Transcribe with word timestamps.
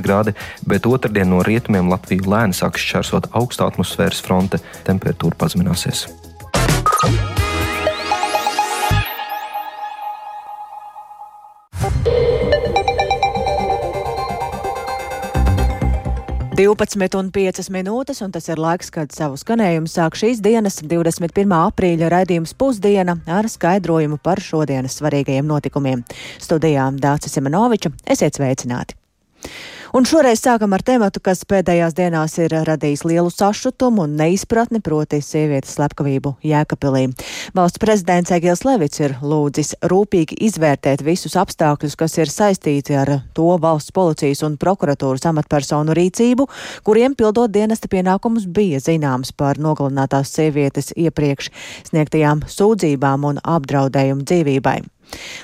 grādi, 0.00 0.32
bet 0.64 0.88
otrdien 0.88 1.28
no 1.28 1.42
rietumiem 1.44 1.92
Latviju 1.92 2.30
lēni 2.32 2.56
sāks 2.56 2.80
šķērsot 2.86 3.32
augstā 3.36 3.68
atmosfēras 3.68 4.24
fronte, 4.24 4.62
temperatūra 4.88 5.36
pazemināsies. 5.44 6.06
Un 16.62 17.30
piecas 17.34 17.68
minūtes, 17.72 18.20
un 18.22 18.30
tas 18.30 18.44
ir 18.50 18.60
laiks, 18.60 18.90
kad 18.94 19.10
savu 19.14 19.38
skanējumu 19.40 19.90
sāk 19.90 20.14
šīs 20.20 20.38
dienas, 20.44 20.76
21. 20.84 21.50
aprīļa 21.56 22.10
raidījums 22.12 22.52
pusdiena 22.54 23.16
ar 23.26 23.48
skaidrojumu 23.50 24.20
par 24.22 24.38
šodienas 24.42 24.98
svarīgajiem 25.00 25.48
notikumiem. 25.48 26.04
Studijām 26.42 27.00
Dācis 27.02 27.34
Simenoviča, 27.34 27.90
esiet 28.06 28.38
sveicināti! 28.38 28.94
Un 29.92 30.06
šoreiz 30.08 30.40
sākam 30.40 30.72
ar 30.72 30.80
tematu, 30.80 31.20
kas 31.20 31.42
pēdējās 31.44 31.92
dienās 31.92 32.38
ir 32.40 32.54
radījis 32.64 33.02
lielu 33.04 33.28
sašutumu 33.28 34.06
un 34.06 34.14
neizpratni, 34.16 34.78
proti 34.80 35.18
sievietes 35.20 35.74
slepkavību 35.76 36.30
Jēkabpilī. 36.48 37.02
Valsts 37.52 37.82
prezidents 37.82 38.32
Egils 38.32 38.64
Levits 38.64 39.02
ir 39.02 39.18
lūdzis 39.20 39.74
rūpīgi 39.92 40.38
izvērtēt 40.48 41.04
visus 41.04 41.36
apstākļus, 41.36 41.98
kas 42.00 42.16
ir 42.16 42.32
saistīti 42.32 42.96
ar 42.96 43.12
to 43.36 43.50
valsts 43.60 43.92
policijas 43.92 44.40
un 44.48 44.56
prokuratūras 44.56 45.28
amatpersonu 45.28 45.92
rīcību, 46.00 46.48
kuriem 46.88 47.12
pildot 47.12 47.52
dienesta 47.52 47.92
pienākumus 47.92 48.48
bija 48.48 48.80
zināms 48.80 49.36
par 49.36 49.60
nogalinātās 49.60 50.32
sievietes 50.32 50.94
iepriekš 50.96 51.52
sniegtajām 51.90 52.46
sūdzībām 52.48 53.28
un 53.28 53.44
apdraudējumu 53.44 54.24
dzīvībai. 54.24 54.78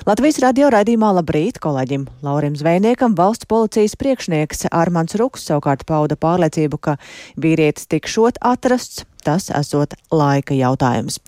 Latvijas 0.07 0.39
radio 0.43 0.69
raidījumā 0.73 1.11
labrīt 1.19 1.59
kolēģim 1.63 2.05
Laurim 2.25 2.55
Zvejniekam 2.59 3.15
valsts 3.17 3.49
policijas 3.49 3.97
priekšnieks 3.99 4.67
Armans 4.71 5.17
Ruks 5.19 5.45
savukārt 5.49 5.85
pauda 5.89 6.17
pārliecību, 6.19 6.79
ka 6.81 6.95
vīrietis 7.39 7.89
tikšot 7.91 8.41
atrasts, 8.41 9.05
tas 9.25 9.49
esot 9.53 9.97
laika 10.11 10.57
jautājums. 10.57 11.19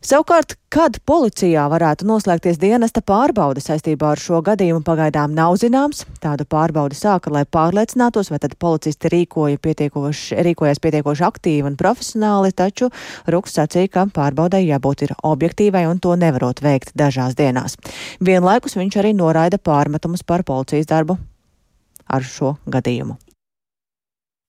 Savukārt, 0.00 0.54
kad 0.72 0.94
policijā 1.04 1.66
varētu 1.68 2.06
noslēgties 2.08 2.56
dienesta 2.56 3.02
pārbaude 3.04 3.60
saistībā 3.60 4.14
ar 4.14 4.22
šo 4.22 4.38
gadījumu, 4.46 4.80
pagaidām 4.86 5.34
nav 5.36 5.58
zināms. 5.60 6.06
Tādu 6.24 6.46
pārbaudi 6.48 6.96
sāka, 6.96 7.28
lai 7.28 7.42
pārliecinātos, 7.44 8.32
vai 8.32 8.40
tad 8.40 8.56
policisti 8.56 9.12
rīkoja 9.12 9.60
pietiekoši, 9.60 10.40
rīkojas 10.48 10.80
pietiekoši 10.80 11.28
aktīvi 11.28 11.68
un 11.68 11.76
profesionāli, 11.76 12.56
taču 12.56 12.88
Ruks 13.28 13.60
sacīja, 13.60 13.92
ka 13.92 14.08
pārbaudai 14.16 14.64
jābūt 14.64 15.04
ir 15.04 15.16
objektīvai 15.20 15.84
un 15.92 16.00
to 16.00 16.16
nevarot 16.16 16.64
veikt 16.64 16.96
dažās 16.96 17.36
dienās. 17.36 17.76
Vienlaikus 18.24 18.80
viņš 18.80 19.02
arī 19.04 19.12
noraida 19.12 19.60
pārmetumus 19.60 20.24
par 20.24 20.48
policijas 20.48 20.88
darbu 20.88 21.20
ar 22.08 22.24
šo 22.24 22.56
gadījumu. 22.72 23.20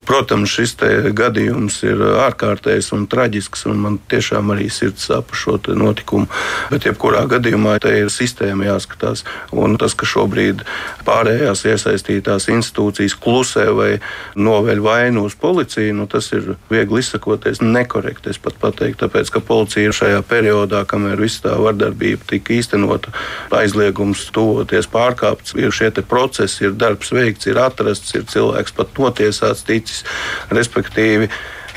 Protams, 0.02 0.50
šis 0.50 0.72
gadījums 1.14 1.76
ir 1.86 2.00
ārkārtējs 2.24 2.88
un 2.96 3.04
traģisks, 3.06 3.60
un 3.70 3.78
man 3.84 3.98
tiešām 4.10 4.48
arī 4.50 4.66
sirds 4.66 5.04
sāp 5.06 5.30
šo 5.38 5.60
notikumu. 5.78 6.26
Bet, 6.72 6.88
jebkurā 6.88 7.20
gadījumā, 7.30 7.76
te 7.84 7.92
ir 8.00 8.10
sistēma 8.10 8.66
jāskatās. 8.66 9.22
Un 9.54 9.76
tas, 9.78 9.94
ka 9.94 10.08
šobrīd 10.10 10.64
pārējās 11.06 11.62
iesaistītās 11.70 12.48
institūcijas 12.50 13.14
klusē 13.14 13.68
vai 13.78 13.92
noveļ 14.34 14.82
vainu 14.82 15.22
uz 15.28 15.36
policiju, 15.38 15.94
nu, 16.00 16.08
tas 16.10 16.32
ir 16.34 16.56
viegli 16.72 16.98
izsakoties 16.98 17.62
nekorekti. 17.62 18.34
Es 18.34 18.42
pat 18.42 18.58
pateiktu, 18.58 19.04
tāpēc, 19.04 19.30
ka 19.30 19.44
policija 19.52 19.94
šajā 19.94 20.26
periodā, 20.26 20.82
kamēr 20.82 21.22
viss 21.22 21.44
tā 21.46 21.54
vardarbība 21.62 22.26
tika 22.34 22.58
īstenota, 22.58 23.14
aizliegums 23.54 24.26
tuvoties 24.34 24.90
pārkāpts, 24.90 25.54
ir 25.62 25.70
šie 25.70 25.94
procesi, 26.02 26.66
ir 26.66 26.74
darbs 26.74 27.14
veikts, 27.14 27.46
ir 27.46 27.62
atrasts, 27.62 28.16
ir 28.18 28.26
cilvēks 28.26 28.74
pat 28.74 28.98
notiesāts, 28.98 29.62
ticis 29.68 29.91
mērķis. 29.92 30.04
Respektīvi, 30.52 31.28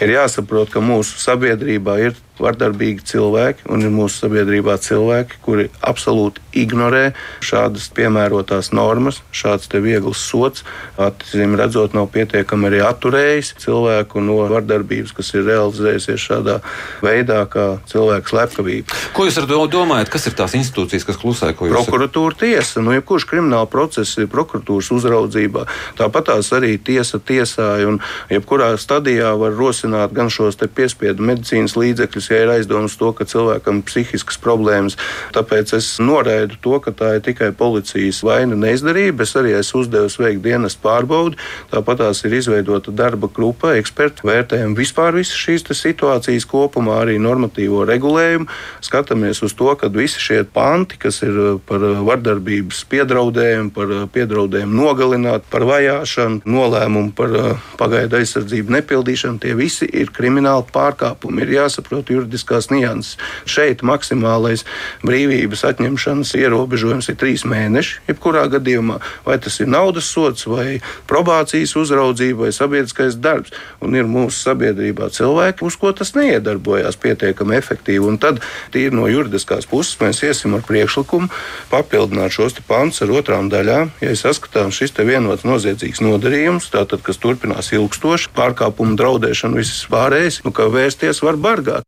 ir 0.02 0.16
jāsaprot, 0.16 0.70
ka 0.72 0.80
mūsu 0.80 1.20
sabiedrībā 1.20 2.00
ir 2.00 2.16
vardarbīgi 2.42 3.06
cilvēki, 3.12 3.68
un 3.72 3.86
ir 3.86 3.94
mūsu 3.94 4.26
sabiedrībā 4.26 4.78
cilvēki, 4.82 5.40
kuri 5.46 5.68
absolūti 5.86 6.44
ignorē 6.56 7.10
šādas 7.44 7.88
piemērotās 7.96 8.72
normas, 8.76 9.22
šāds 9.36 9.70
viegls 9.76 10.22
sots. 10.24 10.64
Atcīm 11.02 11.56
redzot, 11.60 11.96
nav 11.96 12.08
pietiekami 12.14 12.70
arī 12.70 12.82
atturējis 12.86 13.54
cilvēku 13.64 14.24
no 14.24 14.38
vardarbības, 14.52 15.14
kas 15.16 15.34
ir 15.36 15.46
realizējusies 15.50 16.22
šādā 16.22 16.60
veidā, 17.04 17.42
kā 17.52 17.66
cilvēku 17.90 18.32
slepkavība. 18.32 19.00
Ko 19.16 19.28
jūs 19.28 19.40
ar 19.42 19.50
to 19.50 19.60
domājat? 19.72 20.12
Kas 20.14 20.28
ir 20.30 20.38
tās 20.38 20.56
institūcijas, 20.58 21.08
kas 21.08 21.20
klusē? 21.22 21.52
Prokuratūra 21.56 22.40
tiesa, 22.40 22.84
nu, 22.84 22.94
jebkurš 22.96 23.28
krimināla 23.30 23.68
process 23.72 24.16
ir 24.22 24.30
prokuratūras 24.32 24.92
uzraudzībā. 24.96 25.66
Tāpat 26.00 26.30
tās 26.32 26.52
arī 26.56 26.76
tiesa 26.82 27.20
tiesāja, 27.20 27.90
un 27.92 28.00
jebkurā 28.32 28.72
stadijā 28.82 29.34
var 29.40 29.56
rosināt 29.56 30.16
gan 30.16 30.32
šos 30.32 30.58
piespiedu 30.76 31.26
medicīnas 31.26 31.76
līdzekļus, 31.80 32.25
gadījumos, 32.26 32.30
ja 32.30 32.44
ir 32.44 32.50
aizdomas 32.50 32.98
to, 32.98 33.12
ka 33.14 33.26
cilvēkam 33.26 33.80
ir 33.80 33.86
psihiskas 33.86 34.38
problēmas. 34.38 34.98
Tāpēc 35.34 35.76
es 35.76 36.00
noraidu 36.00 36.56
to, 36.62 36.80
ka 36.80 36.92
tā 36.92 37.16
ir 37.18 37.22
tikai 37.22 37.52
policijas 37.52 38.24
vaina 38.24 38.56
neizdarība. 38.56 39.24
Es 39.24 39.36
arī 39.36 39.56
esmu 39.56 39.84
uzdevis 39.84 40.18
veikt 40.20 40.44
dienas 40.44 40.76
pārbaudi. 40.76 41.38
Tāpat 41.72 42.00
tās 42.00 42.24
ir 42.26 42.34
izveidota 42.34 42.92
darba 42.92 43.28
grupa, 43.28 43.76
eksperti 43.76 44.26
vērtējam 44.26 44.76
vispār 44.76 45.16
visas 45.16 45.36
šīs 45.36 45.66
situācijas 45.66 46.46
kopumā, 46.46 47.02
arī 47.02 47.18
normatīvo 47.20 47.86
regulējumu. 47.86 48.48
Skatāmies 48.82 49.42
uz 49.44 49.54
to, 49.54 49.74
ka 49.76 49.90
visi 49.90 50.20
šie 50.20 50.44
panti, 50.46 50.98
kas 50.98 51.22
ir 51.24 51.36
uh, 51.36 51.60
par 51.66 51.82
uh, 51.84 52.02
vardarbības 52.06 52.86
piedraudējumu, 52.90 53.72
par 53.76 53.92
uh, 53.92 54.06
piedraudējumu 54.12 54.76
nogalināt, 54.76 55.46
par 55.52 55.66
vajāšanu, 55.68 56.44
nolēmumu 56.46 57.14
par 57.16 57.34
pagaidu 57.80 58.20
aizsardzību 58.20 58.74
nepildīšanu, 58.78 59.42
tie 59.42 59.56
visi 59.58 59.88
ir 59.90 60.12
krimināli 60.16 60.68
pārkāpumi. 60.74 61.44
Ir 61.44 61.56
jāsaprot 61.60 62.10
juridiskās 62.16 62.72
nianses. 62.74 63.20
Šeit 63.50 63.84
maksimālais 63.86 64.66
brīvības 65.06 65.66
atņemšanas 65.72 66.34
ierobežojums 66.40 67.12
ir 67.12 67.20
trīs 67.22 67.46
mēneši, 67.48 68.02
jebkurā 68.10 68.48
gadījumā, 68.56 69.00
vai 69.28 69.38
tas 69.42 69.60
ir 69.62 69.70
naudas 69.72 70.10
sots, 70.12 70.48
vai 70.50 70.80
probācijas 71.10 71.76
uzraudzība, 71.80 72.46
vai 72.46 72.54
sabiedriskais 72.56 73.20
darbs. 73.22 73.54
Un 73.84 73.96
ir 73.98 74.10
mūsu 74.10 74.40
sabiedrībā 74.46 75.10
cilvēki, 75.14 75.66
uz 75.66 75.78
ko 75.80 75.92
tas 75.96 76.16
neiedarbojās 76.18 77.00
pietiekami 77.02 77.58
efektīvi. 77.60 78.04
Un 78.06 78.20
tad, 78.22 78.42
tīri 78.74 78.96
no 78.96 79.08
juridiskās 79.12 79.68
puses, 79.70 79.98
mēs 80.02 80.24
iesim 80.26 80.56
ar 80.58 80.66
priekšlikumu 80.66 81.32
papildināt 81.72 82.36
šos 82.36 82.58
pantus 82.68 83.04
ar 83.06 83.14
otrām 83.20 83.50
daļām. 83.52 83.94
Ja 84.04 84.14
saskatām 84.18 84.74
šis 84.76 84.96
vienots 85.06 85.46
noziedzīgs 85.48 86.02
nodarījums, 86.04 86.72
tātad, 86.74 87.04
kas 87.06 87.20
turpinās 87.22 87.74
ilgstoši, 87.76 88.32
pārkāpumu 88.38 88.98
draudēšanu, 89.00 89.60
visas 89.62 89.84
pārējais, 89.92 90.44
nu, 90.46 90.54
ka 90.56 90.70
vērsties 90.72 91.22
var 91.26 91.40
bargāt. 91.42 91.86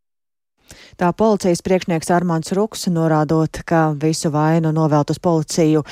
Tā 0.98 1.12
policijas 1.14 1.60
priekšnieks 1.62 2.10
Armāns 2.10 2.50
Ruks 2.58 2.88
norādot, 2.90 3.60
ka 3.70 3.92
visu 4.02 4.32
vainu 4.34 4.72
novelt 4.74 5.12
uz 5.14 5.20
policiju 5.22 5.84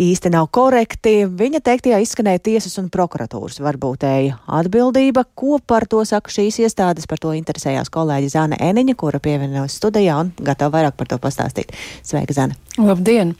īsti 0.00 0.30
nav 0.32 0.46
korekti. 0.56 1.26
Viņa 1.28 1.60
teiktajā 1.66 1.98
izskanēja 2.00 2.40
tiesas 2.48 2.78
un 2.80 2.86
prokuratūras 2.88 3.60
varbūtēja 3.60 4.38
atbildība. 4.48 5.26
Ko 5.36 5.58
par 5.60 5.84
to 5.84 6.00
saka 6.08 6.32
šīs 6.32 6.62
iestādes? 6.64 7.04
Par 7.10 7.20
to 7.20 7.34
interesējās 7.36 7.92
kolēģi 7.92 8.30
Zana 8.32 8.56
Eniņa, 8.56 8.94
kura 8.96 9.20
pievienojas 9.20 9.76
studijā 9.76 10.16
un 10.22 10.32
gatava 10.40 10.78
vairāk 10.78 10.96
par 10.96 11.12
to 11.12 11.20
pastāstīt. 11.20 11.76
Sveika, 12.00 12.32
Zana! 12.32 12.56
Labdien! 12.80 13.34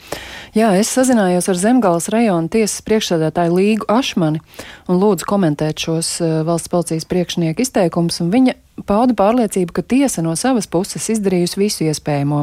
Jā, 0.52 0.74
es 0.76 0.92
sazinājos 0.92 1.48
ar 1.48 1.56
Zemgāles 1.58 2.10
rajona 2.12 2.52
tiesas 2.52 2.84
priekšsēdētāju 2.84 3.56
Līgu 3.56 3.88
Ašmani 3.88 4.44
un 4.92 5.00
lūdzu 5.00 5.24
komentēt 5.32 5.88
šos 5.88 6.18
uh, 6.20 6.36
valsts 6.44 6.68
policijas 6.68 7.08
priekšnieku 7.08 7.64
izteikumus, 7.64 8.20
viņa 8.20 8.58
pauda 8.82 9.14
pārliecību, 9.16 9.72
ka 9.74 9.84
tiesa 9.86 10.22
no 10.24 10.34
savas 10.38 10.66
puses 10.70 11.06
izdarījusi 11.14 11.60
visu 11.60 11.86
iespējamo. 11.86 12.40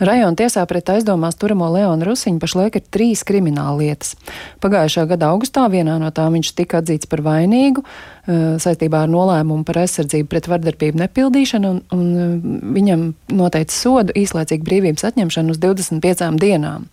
Rajona 0.00 0.38
tiesā 0.38 0.64
pret 0.70 0.88
aizdomās 0.94 1.36
turamo 1.38 1.68
Leonu 1.74 2.08
Rusiņu 2.08 2.40
pašlaik 2.42 2.78
ir 2.80 2.86
trīs 2.94 3.24
krimināla 3.28 3.76
lietas. 3.82 4.14
Pagājušā 4.64 5.04
gada 5.12 5.32
augustā 5.34 5.66
vienā 5.70 5.98
no 6.00 6.10
tām 6.14 6.38
viņš 6.38 6.52
tika 6.58 6.80
atzīts 6.82 7.10
par 7.10 7.22
vainīgu 7.26 7.84
eh, 7.84 8.58
saistībā 8.62 9.04
ar 9.04 9.12
nolēmumu 9.12 9.66
par 9.68 9.82
aizsardzību 9.84 10.30
pret 10.32 10.50
vardarbību 10.50 11.02
nepildīšanu, 11.04 11.72
un, 11.74 11.82
un 11.94 12.06
eh, 12.08 12.36
viņam 12.78 13.08
noteica 13.38 13.74
sodu 13.74 14.16
īslaicīgu 14.18 14.64
brīvības 14.68 15.10
atņemšanu 15.12 15.56
uz 15.56 15.60
25 15.64 16.38
dienām. 16.40 16.88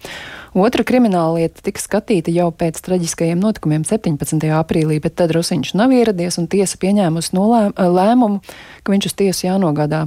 Otra 0.56 0.86
krimināla 0.88 1.36
lieta 1.36 1.60
tika 1.66 1.82
skatīta 1.84 2.32
jau 2.32 2.48
pēc 2.56 2.78
traģiskajiem 2.86 3.42
notikumiem 3.44 3.82
17. 3.84 4.40
aprīlī, 4.56 5.02
bet 5.04 5.18
tad 5.20 5.34
Rusiņš 5.36 5.74
nav 5.76 5.92
ieradies 5.92 6.40
un 6.40 6.48
tiesa 6.48 6.80
pieņēmusi 6.80 7.36
lēmumu, 7.36 8.40
ka 8.80 8.94
viņš 8.94 9.08
uz 9.10 9.16
tiesu 9.20 9.50
jānogādā 9.50 10.06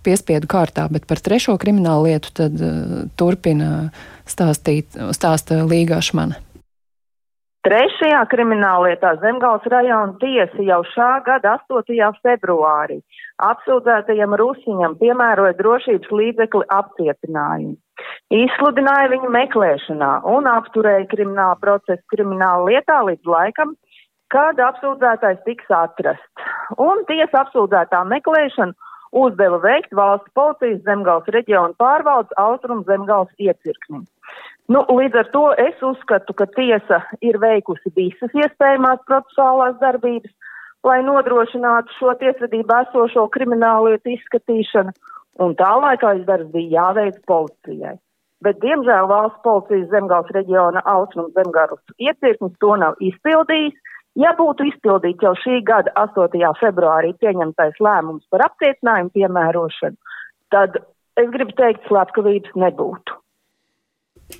piespiedu 0.00 0.48
kārtā, 0.48 0.86
bet 0.88 1.04
par 1.04 1.20
trešo 1.20 1.58
kriminālu 1.60 2.08
lietu 2.08 2.32
tad 2.32 2.56
uh, 2.64 3.02
turpina 3.20 3.90
stāstīt, 4.24 4.96
stāsta 5.12 5.66
Līga 5.68 6.00
Šmane. 6.00 6.40
Trešajā 7.68 8.22
krimināllietā 8.32 9.18
Zemgals 9.20 9.68
rajona 9.68 10.16
tiesa 10.16 10.64
jau 10.64 10.80
šā 10.94 11.10
gada 11.26 11.58
8. 11.68 12.08
februārī 12.24 13.02
apsūdzētajam 13.36 14.32
Rusiņam 14.40 14.96
piemēroja 14.96 15.58
drošības 15.60 16.08
līdzekli 16.22 16.64
apcietinājumu. 16.72 17.76
Izsludināja 18.30 19.08
viņu 19.10 19.28
meklēšanā 19.34 20.10
un 20.30 20.46
apturēja 20.46 21.08
kriminālu 21.10 21.56
procesu 21.64 22.02
kriminālu 22.12 22.68
lietā 22.70 23.00
līdz 23.08 23.26
laikam, 23.26 23.72
kad 24.30 24.60
apsūdzētais 24.62 25.40
tiks 25.48 25.72
atrasts. 25.74 26.44
Un 26.78 27.02
tiesa 27.08 27.40
apsūdzētā 27.42 28.04
meklēšanu 28.06 28.76
uzdeva 29.18 29.58
veikt 29.64 29.90
valsts 29.98 30.30
policijas 30.38 30.84
zemgals 30.86 31.26
reģiona 31.34 31.74
pārvaldes 31.82 32.36
austrum 32.38 32.84
zemgals 32.86 33.32
iecirknim. 33.42 34.04
Nu, 34.70 34.84
līdz 34.86 35.18
ar 35.24 35.30
to 35.34 35.42
es 35.58 35.82
uzskatu, 35.82 36.36
ka 36.38 36.46
tiesa 36.54 37.00
ir 37.26 37.40
veikusi 37.42 37.90
visas 37.96 38.36
iespējamās 38.38 39.02
procesuālās 39.10 39.74
darbības, 39.80 40.30
lai 40.86 41.00
nodrošinātu 41.02 41.96
šo 41.96 42.14
tiesvedībā 42.22 42.84
esošo 42.86 43.26
kriminālietu 43.34 44.14
izskatīšanu, 44.14 44.94
un 45.42 45.58
tā 45.58 45.72
laikā 45.82 46.14
izdarbs 46.20 46.54
bija 46.54 46.70
jāveic 46.76 47.18
policijai. 47.26 47.96
Bet, 48.40 48.56
diemžēl, 48.62 49.06
valsts 49.10 49.42
policijas 49.44 49.90
zemgals 49.92 50.30
reģiona 50.32 50.80
austrum 50.88 51.28
zemgals 51.36 51.80
iecirknis 52.00 52.56
to 52.64 52.76
nav 52.80 52.96
izpildījis, 53.04 53.76
Ja 54.18 54.32
būtu 54.34 54.66
izpildīts 54.66 55.22
jau 55.22 55.36
šī 55.38 55.60
gada 55.66 55.92
8. 56.00 56.42
februārī 56.58 57.12
pieņemtais 57.22 57.78
lēmums 57.78 58.26
par 58.32 58.42
apcietinājumu 58.48 59.12
piemērošanu, 59.14 60.16
tad 60.50 60.80
es 61.20 61.30
gribu 61.30 61.54
teikt, 61.60 61.86
slepkavības 61.86 62.56
nebūtu. 62.58 63.19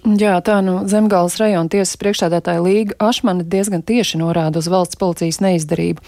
Jā, 0.00 0.38
tā 0.40 0.60
nu 0.64 0.78
Zemgāles 0.88 1.34
rajona 1.40 1.69
tiesas 1.69 1.98
priekšstādātāja 2.00 2.62
Līga 2.64 2.96
Ašmane 3.10 3.44
diezgan 3.44 3.82
tieši 3.84 4.20
norāda 4.22 4.62
uz 4.62 4.69
valsts 4.70 4.96
policijas 5.00 5.40
neizdarību. 5.44 6.00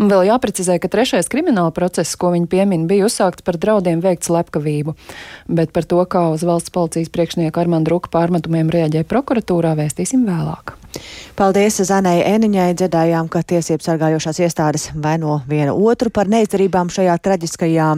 Un 0.00 0.12
vēl 0.12 0.30
jāprecizē, 0.30 0.78
ka 0.80 0.88
trešais 0.92 1.28
krimināla 1.32 1.74
process, 1.76 2.16
ko 2.16 2.32
viņi 2.32 2.48
piemin, 2.50 2.86
bija 2.88 3.08
uzsākts 3.08 3.44
par 3.44 3.58
draudiem 3.60 4.00
veikt 4.04 4.24
slepkavību. 4.30 4.96
Bet 5.50 5.74
par 5.76 5.84
to, 5.90 6.00
kā 6.08 6.30
uz 6.32 6.46
valsts 6.46 6.72
policijas 6.72 7.12
priekšnieku 7.12 7.60
Armandu 7.60 7.92
Ruku 7.92 8.12
pārmetumiem 8.14 8.72
reaģē 8.72 9.04
prokuratūrā, 9.10 9.76
vēstīsim 9.82 10.24
vēlāk. 10.24 10.78
Paldies 11.34 11.80
Zanai 11.82 12.20
Eniņai. 12.22 12.74
Dzirdējām, 12.78 13.28
ka 13.32 13.42
tiesības 13.42 13.88
sargājošās 13.88 14.38
iestādes 14.44 14.84
vaino 14.94 15.40
vienu 15.50 15.74
otru 15.88 16.12
par 16.14 16.30
neizdarībām 16.30 16.90
šajā 16.94 17.16
traģiskajā 17.24 17.88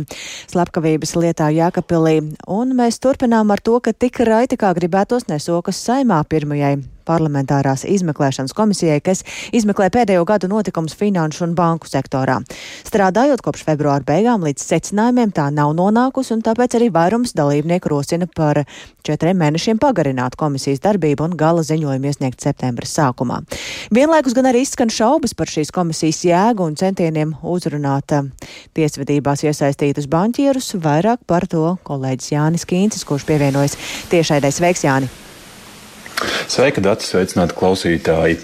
slepkavības 0.53 1.13
lietā 1.21 1.51
Jēkapilī. 1.53 2.17
Un 2.53 2.73
mēs 2.79 3.01
turpinām 3.03 3.53
ar 3.53 3.61
to, 3.61 3.79
ka 3.85 3.93
tik 3.93 4.23
raiti 4.25 4.57
kā 4.61 4.73
gribētos 4.77 5.26
nesokas 5.29 5.81
saimā 5.89 6.23
pirmajai 6.29 6.77
parlamentārās 7.07 7.87
izmeklēšanas 7.89 8.55
komisijai, 8.57 9.01
kas 9.05 9.23
izmeklē 9.57 9.89
pēdējo 9.95 10.27
gadu 10.29 10.51
notikumus 10.51 10.97
finanšu 10.99 11.47
un 11.47 11.55
banku 11.59 11.89
sektorā. 11.91 12.41
Strādājot 12.87 13.43
kopš 13.45 13.65
februāra 13.69 14.05
beigām 14.07 14.45
līdz 14.47 14.67
secinājumiem 14.67 15.33
tā 15.37 15.49
nav 15.55 15.75
nonākusi, 15.79 16.35
un 16.37 16.45
tāpēc 16.47 16.79
arī 16.79 16.91
vairums 16.95 17.35
dalībnieku 17.37 17.93
rosina 17.93 18.29
par 18.29 18.65
četriem 19.07 19.39
mēnešiem 19.41 19.81
pagarināt 19.83 20.37
komisijas 20.39 20.83
darbību 20.85 21.29
un 21.29 21.37
gala 21.39 21.65
ziņojumu 21.67 22.11
iesniegt 22.11 22.43
septembra 22.45 22.89
sākumā. 22.91 23.43
Vienlaikus 23.95 24.35
gan 24.37 24.51
arī 24.51 24.65
izskan 24.67 24.93
šaubas 24.93 25.37
par 25.39 25.51
šīs 25.53 25.73
komisijas 25.75 26.25
jēgu 26.27 26.67
un 26.67 26.79
centieniem 26.79 27.37
uzrunāt 27.47 28.17
eh, 28.17 28.27
tiesvedībās 28.77 29.47
iesaistītus 29.47 30.11
banķierus. 30.13 30.75
Vairāk 30.83 31.23
par 31.27 31.49
to 31.51 31.77
kolēģis 31.87 32.33
Jānis 32.35 32.67
Kīncis, 32.69 33.07
kurš 33.07 33.29
pievienojas 33.29 33.79
tiešaidai. 34.13 34.53
Sveiks, 34.55 34.85
Jāni! 34.87 35.26
Sveika, 36.47 36.81
Dārts, 36.81 37.11
sveicināti 37.11 37.57
klausītāji. 37.59 38.39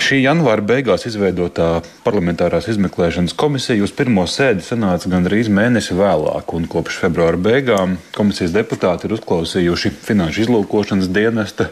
Šī 0.00 0.20
janvāra 0.22 0.62
beigās 0.64 1.04
izveidotā 1.10 1.82
parlamentārās 2.04 2.68
izmeklēšanas 2.72 3.34
komisija 3.36 3.84
uz 3.84 3.92
pirmo 3.96 4.24
sēdi 4.30 4.64
sanāca 4.64 5.10
gandrīz 5.12 5.50
mēnesi 5.52 5.96
vēlāk, 5.98 6.54
un 6.56 6.68
kopš 6.70 7.00
februāra 7.02 7.40
beigām 7.48 7.98
komisijas 8.16 8.54
deputāti 8.56 9.08
ir 9.08 9.16
uzklausījuši 9.18 9.92
finanšu 10.06 10.46
izlūkošanas 10.46 11.12
dienesta, 11.12 11.68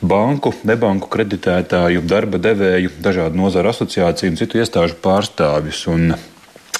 banku, 0.00 0.54
nebanku 0.68 1.10
kreditētāju, 1.10 2.04
darba 2.06 2.38
devēju, 2.42 2.94
dažādu 3.02 3.40
nozaru 3.42 3.72
asociāciju 3.74 4.30
un 4.34 4.38
citu 4.38 4.62
iestāžu 4.62 5.00
pārstāvjus. 5.02 5.86
Un 5.90 6.12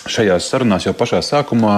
Šajās 0.09 0.47
sarunās 0.49 0.87
jau 0.87 0.95
pašā 0.97 1.19
sākumā 1.21 1.75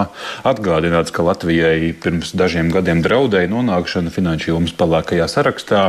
atgādināts, 0.46 1.10
ka 1.10 1.24
Latvijai 1.26 1.90
pirms 1.98 2.30
dažiem 2.38 2.68
gadiem 2.70 3.00
draudēja 3.02 3.50
nonākšana 3.50 4.12
finanšu 4.14 4.52
jomas 4.52 4.74
pelēkajā 4.78 5.26
sarakstā, 5.30 5.80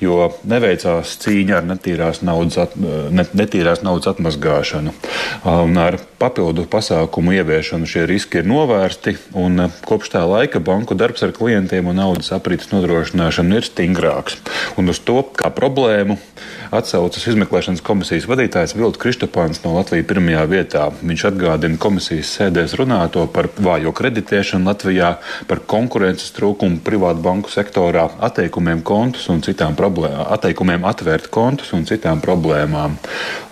jo 0.00 0.30
neveicās 0.48 1.12
cīņa 1.20 1.58
ar 1.58 1.68
netīrās 1.68 2.22
naudas, 2.24 2.56
at, 2.64 2.78
netīrās 3.36 3.84
naudas 3.84 4.14
atmazgāšanu. 4.14 4.94
Un 5.44 5.76
ar 5.82 5.98
papildu 6.20 6.64
pasākumu 6.72 7.36
ieviešanu 7.36 7.88
šie 7.90 8.06
riski 8.08 8.40
ir 8.40 8.48
novērsti, 8.48 9.18
un 9.36 9.66
kopš 9.84 10.14
tā 10.16 10.24
laika 10.24 10.64
banku 10.64 10.96
darbs 10.96 11.26
ar 11.26 11.34
klientiem 11.36 11.92
un 11.92 12.00
naudas 12.00 12.32
aprītas 12.32 12.72
nodrošināšanu 12.72 13.60
ir 13.60 13.68
stingrāks. 13.68 14.40
Un 14.80 14.88
uz 14.88 15.04
to 15.04 15.20
kā 15.36 15.52
problēmu 15.52 16.16
atsaucas 16.74 17.26
izmeklēšanas 17.30 17.82
komisijas 17.84 18.28
vadītājs 18.30 18.76
Vilts 18.78 19.00
Kristopāns 19.02 19.62
no 19.64 19.74
Latvijas 19.76 20.08
pirmajā 20.10 20.44
vietā. 20.50 20.84
Viņš 21.00 21.26
atgādina 21.30 21.80
komisijas 21.80 22.32
sēdēs 22.38 22.76
runāto 22.80 23.26
par 23.32 23.50
vājo 23.56 23.94
kreditēšanu 23.96 24.70
Latvijā, 24.70 25.16
par 25.50 25.64
konkurences 25.70 26.34
trūkumu 26.36 26.82
privātu 26.84 27.24
banku 27.24 27.52
sektorā, 27.52 28.08
atteikumiem 28.28 28.84
kontus 28.86 29.28
un 29.32 29.44
citām 29.44 29.76
problēmām, 29.78 30.24
atteikumiem 30.36 30.88
atvērt 30.88 31.30
kontus 31.34 31.74
un 31.76 31.86
citām 31.88 32.24
problēmām. 32.24 32.98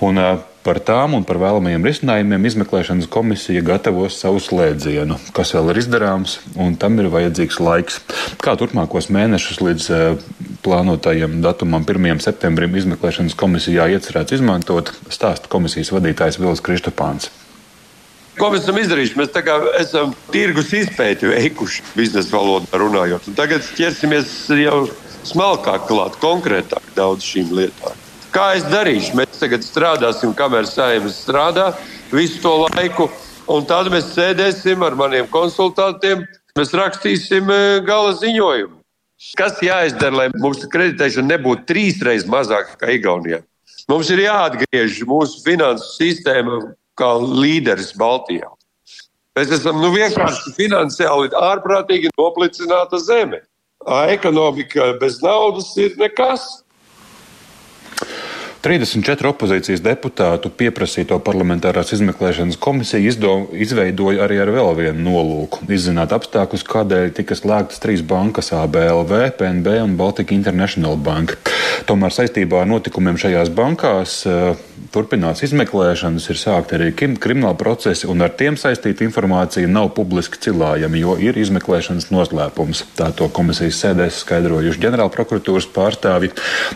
Un, 0.03 0.25
Par 0.63 0.79
tām 0.79 1.17
un 1.17 1.25
par 1.27 1.41
vēlamajiem 1.43 1.83
risinājumiem 1.83 2.45
izmeklēšanas 2.47 3.09
komisija 3.11 3.65
gatavos 3.67 4.15
savu 4.23 4.39
slēdzienu, 4.39 5.17
kas 5.35 5.51
vēl 5.57 5.73
ir 5.73 5.81
izdarāms, 5.81 6.37
un 6.55 6.77
tam 6.79 7.01
ir 7.03 7.09
vajadzīgs 7.11 7.59
laiks. 7.59 7.99
Kā 8.39 8.55
turpmākos 8.61 9.11
mēnešus 9.11 9.59
līdz 9.59 9.89
plānotajam 10.63 11.41
datumam, 11.45 11.85
1. 11.89 12.23
septembrim, 12.23 12.75
izmeklēšanas 12.79 13.37
komisijā 13.39 13.89
iecerēts 13.93 14.37
izmantot, 14.39 14.93
stāsta 15.13 15.51
komisijas 15.53 15.93
vadītājs 15.95 16.39
Vils 16.43 16.63
Kristopāns. 16.65 17.31
Ko 18.39 18.49
mēs 18.53 18.63
esam 18.65 18.79
izdarījuši? 18.81 19.19
Mēs 19.21 19.35
esam 19.83 20.15
tirgus 20.33 20.71
izpēti 20.73 21.29
veikuši 21.29 21.85
biznesa 21.97 22.33
valodā 22.33 22.81
runājot. 22.81 23.29
Un 23.29 23.37
tagad 23.37 23.67
ķersimies 23.77 24.31
jau 24.57 24.87
smalkāk 25.29 25.85
klāt, 25.91 26.17
konkrētāk 26.23 26.95
daudz 26.97 27.27
šīm 27.29 27.53
lietām. 27.59 27.99
Kā 28.33 28.55
es 28.57 28.65
darīšu? 28.65 29.19
Mēs 29.19 29.43
tagad 29.43 29.67
strādāsim, 29.67 30.33
kamēr 30.33 30.65
saimnes 30.65 31.21
strādā 31.21 31.75
visu 32.13 32.41
to 32.41 32.55
laiku, 32.65 33.11
un 33.53 33.67
tad 33.69 33.93
mēs 33.93 34.15
sēdēsim 34.15 34.81
ar 34.87 34.97
maniem 34.97 35.29
konsultantiem. 35.29 36.25
Mēs 36.57 36.73
rakstīsim 36.77 37.49
e, 37.53 37.61
gala 37.85 38.17
ziņojumu. 38.17 38.82
Kas 39.39 39.61
jāizdara, 39.63 40.17
lai 40.17 40.29
mūsu 40.43 40.69
kreditēšana 40.73 41.37
nebūtu 41.37 41.67
trīsreiz 41.69 42.27
mazāka 42.29 42.75
nekā 42.75 42.97
Igaunijā? 42.99 43.39
Mums 43.91 44.11
ir 44.15 44.25
jāatgriež 44.25 45.03
mūsu 45.09 45.43
finansu 45.45 45.87
sistēma 45.97 46.59
kā 46.99 47.13
līderis 47.21 47.93
Baltijā. 47.99 48.51
Mēs 49.39 49.55
esam 49.57 49.79
nu, 49.81 49.93
vienkārši 49.95 50.53
finansiāli 50.59 51.33
ārprātīgi 51.39 52.13
noplicināta 52.19 53.01
zeme. 53.01 53.41
Ekonomika 54.13 54.93
bez 55.01 55.23
naudas 55.25 55.73
ir 55.81 55.97
nekas. 55.99 56.62
34 58.63 59.27
opozīcijas 59.27 59.81
deputātu 59.83 60.47
pieprasīto 60.55 61.17
parlamentārās 61.27 61.89
izmeklēšanas 61.97 62.61
komisiju 62.63 63.09
izdo, 63.11 63.33
izveidoja 63.59 64.23
arī 64.23 64.39
ar 64.39 64.53
vēl 64.55 64.71
vienu 64.79 65.03
nolūku- 65.09 65.67
izzināt 65.77 66.15
apstākļus, 66.15 66.63
kādēļ 66.71 67.11
tika 67.17 67.35
slēgtas 67.35 67.83
trīs 67.83 68.07
bankas- 68.07 68.53
ABLV, 68.63 69.33
PNB 69.39 69.83
un 69.83 69.97
Baltica 69.97 70.31
International 70.35 70.97
Bank. 70.97 71.35
Tomēr 71.87 72.15
saistībā 72.15 72.63
ar 72.63 72.69
notikumiem 72.71 73.19
šajās 73.19 73.51
bankās 73.51 74.27
uh, 74.27 74.55
turpinās 74.93 75.41
izmeklēšanas, 75.47 76.29
ir 76.31 76.39
sākti 76.39 76.77
arī 76.77 76.91
krimināla 76.95 77.57
procesi, 77.59 78.07
un 78.11 78.23
ar 78.25 78.31
tiem 78.37 78.59
saistīta 78.61 79.07
informācija 79.07 79.69
nav 79.71 79.93
publiski 79.97 80.41
cilājama, 80.47 81.01
jo 81.01 81.17
ir 81.17 81.39
izmeklēšanas 81.41 82.11
noslēpums. 82.13 82.85
Tā 82.99 83.09
to 83.17 83.29
komisijas 83.33 83.81
sēdēs 83.83 84.21
skaidrojuši 84.23 84.83
ģenerālprokuratūras 84.85 85.69
pārstāvji. 85.75 86.33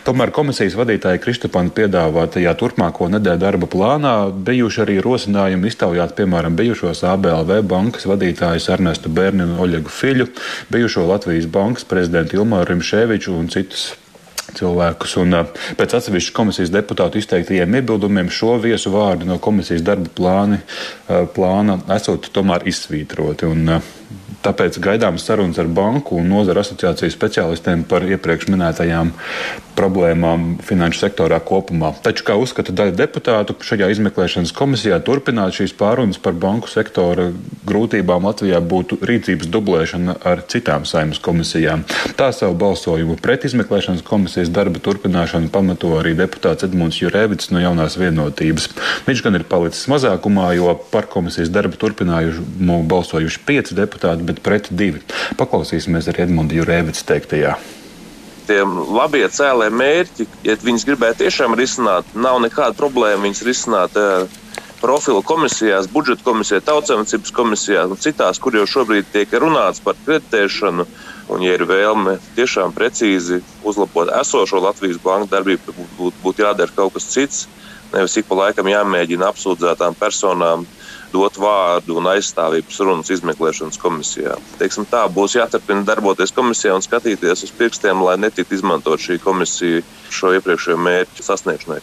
Tomēr 0.06 0.32
komisijas 0.34 0.78
vadītāja 0.78 1.20
Kristapana 1.22 1.74
piedāvātajā 1.76 2.54
turpmāko 2.58 3.10
nedēļu 3.12 3.42
darba 3.42 3.68
plānā 3.70 4.14
bijuši 4.48 4.82
arī 4.86 4.96
rosinājumi 5.04 5.70
iztaujāt, 5.70 6.16
piemēram, 6.18 6.56
bijušos 6.58 7.04
ABLV 7.12 7.60
bankas 7.68 8.08
vadītājus 8.08 8.70
Ernestu 8.72 9.12
Bērni 9.12 9.46
un 9.46 9.60
Oļegu 9.62 9.92
Fiļu, 9.92 10.30
bijušo 10.72 11.06
Latvijas 11.10 11.46
bankas 11.52 11.86
prezidentu 11.88 12.40
Ilmāru 12.40 12.72
Rimšēviču 12.72 13.36
un 13.36 13.52
citus 13.52 13.92
cilvēkus. 14.56 15.16
Un, 15.22 15.40
pēc 15.78 15.96
atsevišķu 15.98 16.34
komisijas 16.36 16.72
deputātu 16.74 17.20
izteiktajiem 17.20 17.80
iebildumiem 17.80 18.30
šo 18.32 18.56
viesu 18.62 18.92
vārdi 18.94 19.28
no 19.28 19.40
komisijas 19.42 19.84
darba 19.86 20.12
plāni, 20.16 20.60
plāna 21.36 21.80
esot 21.96 22.30
tomēr 22.34 22.66
izsvītroti. 22.70 23.50
Un, 23.50 23.78
Tāpēc 24.44 24.80
gaidāmas 24.82 25.24
sarunas 25.26 25.58
ar 25.58 25.70
banku 25.70 26.20
un 26.20 26.28
nozara 26.30 26.62
asociāciju 26.62 27.14
speciālistiem 27.14 27.86
par 27.88 28.04
iepriekš 28.06 28.50
minētajām 28.52 29.12
problēmām 29.76 30.56
finanšu 30.64 31.02
sektorā 31.02 31.38
kopumā. 31.44 31.92
Taču, 32.04 32.24
kā 32.26 32.36
uzskata 32.40 32.72
daļa 32.76 32.94
deputātu, 32.96 33.56
šajā 33.66 33.90
izmeklēšanas 33.92 34.54
komisijā 34.56 34.98
turpināt 35.04 35.56
šīs 35.58 35.74
pārunas 35.76 36.20
par 36.22 36.36
banku 36.40 36.70
sektora 36.72 37.28
grūtībām 37.68 38.24
Latvijā 38.28 38.60
būtu 38.64 38.98
rīcības 39.06 39.50
dublēšana 39.52 40.16
ar 40.26 40.42
citām 40.48 40.86
saimnes 40.88 41.20
komisijām. 41.22 41.84
Tā 42.16 42.30
savu 42.36 42.56
balsojumu 42.60 43.18
pret 43.22 43.44
izmeklēšanas 43.48 44.04
komisijas 44.06 44.52
darba 44.54 44.80
turpināšanu 44.82 45.52
pamato 45.52 45.92
arī 46.00 46.14
deputāts 46.18 46.64
Edmunds 46.66 47.02
Jurēvits 47.02 47.52
no 47.52 47.60
jaunās 47.62 47.98
vienotības. 48.00 48.70
Viņš 49.08 49.24
gan 49.26 49.38
ir 49.38 49.46
palicis 49.48 49.84
mazākumā, 49.92 50.48
jo 50.56 50.72
par 50.92 51.10
komisijas 51.12 51.52
darbu 51.52 51.78
turpinājumu 51.82 52.80
balsojuši 52.88 53.44
pieci 53.46 53.76
deputāti, 53.76 54.25
bet 54.28 54.42
pret 54.44 54.70
divi. 54.70 55.02
Paklausīsimies 55.40 56.10
arī 56.12 56.26
Edmunds 56.26 56.56
Jurēvits 56.56 57.06
teiktajā 57.08 57.56
tie 58.46 58.60
labie 58.62 59.26
cēlē 59.26 59.66
mērķi, 59.74 60.26
ja 60.46 60.54
viņas 60.62 60.84
gribētu 60.86 61.24
tiešām 61.24 61.56
risināt, 61.58 62.12
nav 62.14 62.38
nekāda 62.44 62.76
problēma 62.78 63.24
viņas 63.24 63.42
risināt 63.42 63.96
uh, 63.98 64.28
profilu 64.80 65.22
komisijās, 65.26 65.88
budžeta 65.90 66.24
komisijā, 66.26 66.60
tautsēmniecības 66.64 67.32
komisijā 67.34 67.84
un 67.90 68.00
citās, 68.00 68.40
kur 68.42 68.56
jau 68.56 68.66
šobrīd 68.68 69.08
tiek 69.12 69.32
runāts 69.40 69.82
par 69.82 69.98
kreditēšanu. 70.06 70.86
Un, 71.26 71.42
ja 71.42 71.56
ir 71.56 71.64
vēlme 71.66 72.20
tiešām 72.36 72.70
precīzi 72.76 73.40
uzlabot 73.66 74.12
esošo 74.20 74.60
Latvijas 74.62 75.00
banku 75.02 75.26
darbību, 75.32 75.74
būtu 75.98 76.22
būt, 76.22 76.42
jādara 76.44 76.70
kaut 76.76 76.94
kas 76.94 77.08
cits. 77.10 77.46
Nevis 77.90 78.14
ik 78.20 78.28
pa 78.28 78.38
laikam 78.38 78.68
jāmēģina 78.70 79.32
apsūdzētām 79.32 79.98
personām 79.98 80.66
dot 81.12 81.38
vārdu 81.40 81.98
un 82.00 82.08
aizstāvības 82.12 82.80
runas 82.84 83.12
izmeklēšanas 83.14 83.80
komisijā. 83.82 84.36
Teiksim, 84.60 84.88
tā 84.90 85.04
būs 85.12 85.36
jāturpina 85.38 85.84
darboties 85.86 86.34
komisijā 86.36 86.76
un 86.76 86.84
skatīties 86.84 87.46
uz 87.46 87.52
pirkstiem, 87.58 88.02
lai 88.06 88.16
netiktu 88.20 88.58
izmantot 88.58 89.02
šī 89.02 89.20
komisija 89.22 89.84
šo 90.10 90.34
iepriekšējo 90.38 90.80
mērķu 90.80 91.26
sasniegšanai. 91.26 91.82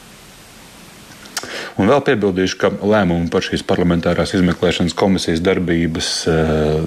Un 1.82 1.90
vēl 1.90 2.04
piebildīšu, 2.06 2.58
ka 2.62 2.70
lēmumu 2.86 3.32
par 3.34 3.44
šīs 3.46 3.66
parlamentārās 3.68 4.36
izmeklēšanas 4.38 4.96
komisijas 4.98 5.42
darbības 5.44 6.12
uh, 6.30 6.36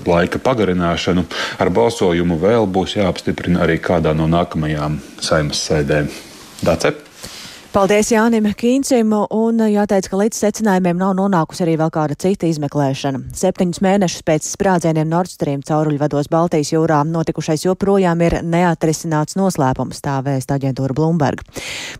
laika 0.06 0.40
pagarināšanu 0.42 1.26
ar 1.62 1.72
balsojumu 1.74 2.38
vēl 2.42 2.68
būs 2.70 2.96
jāapstiprina 3.00 3.64
arī 3.66 3.80
kādā 3.82 4.14
no 4.16 4.30
nākamajām 4.30 5.00
saimas 5.20 5.64
sēdēm. 5.66 6.12
Dacep? 6.64 7.05
Paldies 7.76 8.08
Jānim 8.08 8.46
Kīncim, 8.56 9.10
un 9.36 9.58
jāteic, 9.68 10.06
ka 10.08 10.16
līdz 10.16 10.38
secinājumiem 10.40 10.96
nav 10.96 11.10
nonākusi 11.18 11.60
arī 11.60 11.74
vēl 11.76 11.90
kāda 11.92 12.14
cita 12.16 12.48
izmeklēšana. 12.48 13.34
Septiņus 13.36 13.82
mēnešus 13.84 14.22
pēc 14.24 14.46
sprādzieniem 14.48 15.10
Nord 15.10 15.28
Stream 15.28 15.60
cauruļvados 15.60 16.30
Baltijas 16.32 16.70
jūrā 16.72 17.02
notikušais 17.04 17.66
joprojām 17.66 18.22
ir 18.24 18.38
neatrisināts 18.48 19.36
noslēpums, 19.36 20.00
tā 20.00 20.14
vēst 20.24 20.54
aģentūra 20.56 20.96
Bloomberg. 20.96 21.42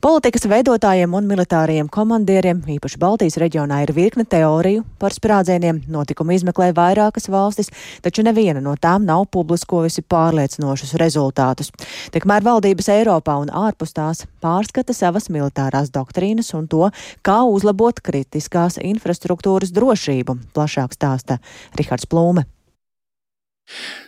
Politikas 0.01 0.49
veidotājiem 0.49 1.13
un 1.13 1.29
militāriem 1.29 1.93
komandieriem, 1.93 2.65
īpaši 2.79 3.03
Baltijas 3.03 3.37
reģionā, 3.45 3.83
ir 3.85 3.93
virkne 3.93 4.25
teoriju 4.25 4.87
par 4.97 5.13
sprādzieniem. 5.13 5.83
Notikumu 5.93 6.39
izmeklē 6.39 6.71
vairākas 6.73 7.29
valstis, 7.29 7.69
taču 8.01 8.25
neviena 8.25 8.65
no 8.65 8.79
tām 8.81 9.05
nav 9.05 9.27
publiskojusi 9.29 10.07
pārliecinošus 10.09 10.97
rezultātus. 11.05 11.69
Tikmēr 12.17 12.49
valdības 12.49 12.89
Eiropā 12.97 13.37
un 13.45 13.53
ārpus 13.53 13.93
tās 13.93 14.25
pārskata 14.41 14.97
savas 14.97 15.29
militāras 15.29 15.66
militārās 15.67 15.91
doktrīnas 15.91 16.55
un 16.55 16.67
to, 16.69 16.91
kā 17.23 17.43
uzlabot 17.45 18.01
kritiskās 18.01 18.79
infrastruktūras 18.79 19.73
drošību. 19.73 20.39
Plašāk 20.55 20.95
stāsta 20.95 21.39
Rihards 21.77 22.07
Plūme. 22.07 22.47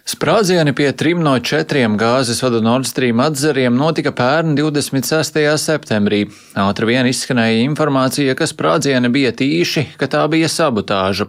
Sprādzieni 0.08 0.72
pie 0.72 0.92
trim 0.94 1.18
no 1.20 1.32
četriem 1.42 1.96
gāzes 1.98 2.38
vadu 2.44 2.60
Nord 2.62 2.86
Stream 2.86 3.18
atzariem 3.20 3.74
notika 3.76 4.12
pērn 4.14 4.54
26. 4.56 5.38
septembrī. 5.58 6.20
Ātri 6.56 6.86
vien 6.88 7.08
izskanēja 7.10 7.64
informācija, 7.64 8.36
ka 8.38 8.46
sprādzieni 8.46 9.10
bija 9.12 9.34
tīši, 9.36 9.82
ka 9.98 10.06
tā 10.08 10.22
bija 10.30 10.46
sabotāža. 10.48 11.26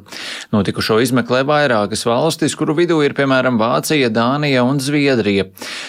Notikušo 0.53 1.00
izmeklē 1.01 1.41
vairākas 1.50 2.05
valstis, 2.05 2.55
kuru 2.55 2.77
vidū 2.77 3.00
ir 3.03 3.15
piemēram 3.17 3.57
Vācija, 3.59 4.12
Dānija 4.13 4.62
un 4.63 4.77
Zviedrija. 4.79 5.48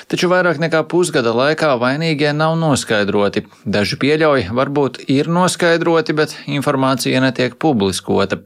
Taču 0.08 0.32
vairāk 0.32 0.62
nekā 0.64 0.80
pusgada 0.88 1.36
laikā 1.36 1.74
vainīgie 1.82 2.32
nav 2.34 2.56
noskaidroti. 2.62 3.44
Daži 3.68 4.00
pieļauj, 4.00 4.48
varbūt 4.56 5.04
ir 5.12 5.28
noskaidroti, 5.28 6.16
bet 6.16 6.34
informācija 6.48 7.20
netiek 7.20 7.60
publiskota. 7.60 8.40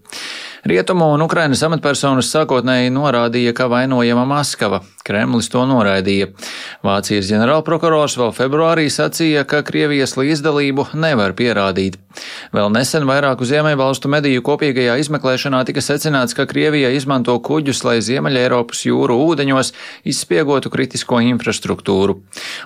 Rietumu 0.65 1.11
un 1.13 1.21
Ukrainas 1.21 1.61
amatpersonas 1.67 2.31
sākotnēji 2.33 2.89
norādīja, 2.95 3.53
ka 3.53 3.67
vainojama 3.85 4.25
Maskava. 4.25 4.81
Kremlis 5.05 5.51
to 5.53 5.61
noraidīja. 5.69 6.31
Vācijas 6.85 7.29
ģenerālprokurors 7.29 8.17
vēl 8.17 8.31
februārī 8.33 8.87
sacīja, 8.89 9.45
ka 9.45 9.61
Krievijas 9.63 10.17
līdzdalību 10.17 10.87
nevar 10.97 11.35
pierādīt. 11.37 11.99
Vēl 12.55 12.71
nesen 12.73 13.05
vairāku 13.05 13.45
Ziemeļvalstu 13.45 14.09
mediju 14.09 14.41
kopīgajā 14.47 14.97
izmeklēšanā 15.03 15.61
tika 15.69 15.83
secināts, 15.85 16.33
ka 16.33 16.47
Krievija 16.49 16.89
izmanto 16.97 17.37
kuģus, 17.45 17.83
lai 17.85 17.99
Ziemeļa 18.01 18.47
Eiropas 18.47 18.87
jūru 18.87 19.19
ūdeņos 19.27 19.75
izspiegotu 20.09 20.73
kritisko 20.73 21.21
infrastruktūru. 21.21 22.23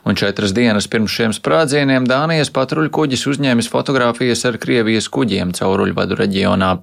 Un 0.06 0.20
četras 0.20 0.54
dienas 0.54 0.86
pirms 0.86 1.10
šiem 1.10 1.34
sprādzieniem 1.34 2.06
Dānijas 2.06 2.54
patruļkuģis 2.54 3.26
uzņēmis 3.32 3.72
fotogrāfijas 3.72 4.46
ar 4.46 4.60
Krievijas 4.62 5.10
kuģiem 5.10 5.56
cauruļvadu 5.58 6.22
reģionā. 6.22 6.76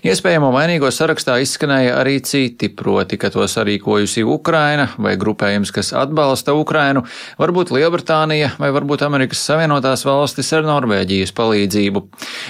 Iespējamo 0.00 0.48
vainīgo 0.54 0.88
sarakstā 0.88 1.34
izskanēja 1.44 1.98
arī 2.00 2.14
citi, 2.24 2.70
proti, 2.72 3.18
ka 3.20 3.28
to 3.34 3.44
sarīkojusi 3.44 4.22
Ukraina 4.24 4.86
vai 4.96 5.12
grupējums, 5.20 5.68
kas 5.76 5.90
atbalsta 5.92 6.54
Ukrainu, 6.56 7.02
varbūt 7.36 7.68
Lielbritānija 7.76 8.54
vai 8.56 8.70
varbūt 8.72 9.04
Amerikas 9.04 9.42
Savienotās 9.44 10.06
valstis 10.08 10.54
ar 10.56 10.64
Norvēģijas 10.64 11.34
palīdzību. 11.36 12.02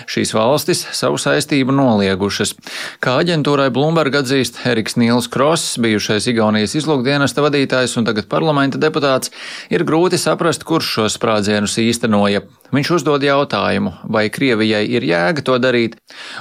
Šīs 0.06 0.30
valstis 0.36 0.84
savu 0.94 1.18
saistību 1.18 1.74
noliegušas. 1.74 2.54
Kā 3.02 3.16
aģentūrai 3.24 3.66
Bloomberg 3.74 4.20
atzīst 4.20 4.62
Eriks 4.70 4.94
Nīls 5.00 5.26
Kross, 5.26 5.74
bijušais 5.82 6.30
Igaunijas 6.30 6.78
izlūkdienesta 6.78 7.42
vadītājs 7.42 7.98
un 7.98 8.06
tagad 8.06 8.30
parlamenta 8.30 8.78
deputāts, 8.78 9.34
ir 9.74 9.82
grūti 9.82 10.22
saprast, 10.22 10.62
kurš 10.62 10.94
šos 11.00 11.18
sprādzienus 11.18 11.80
īstenoja. 11.82 12.46
Viņš 12.70 12.90
uzdod 13.00 13.24
jautājumu, 13.26 13.96
vai 14.06 14.28
Krievijai 14.30 14.84
ir 14.86 15.02
jēga 15.02 15.42
to 15.42 15.56
darīt, 15.58 15.96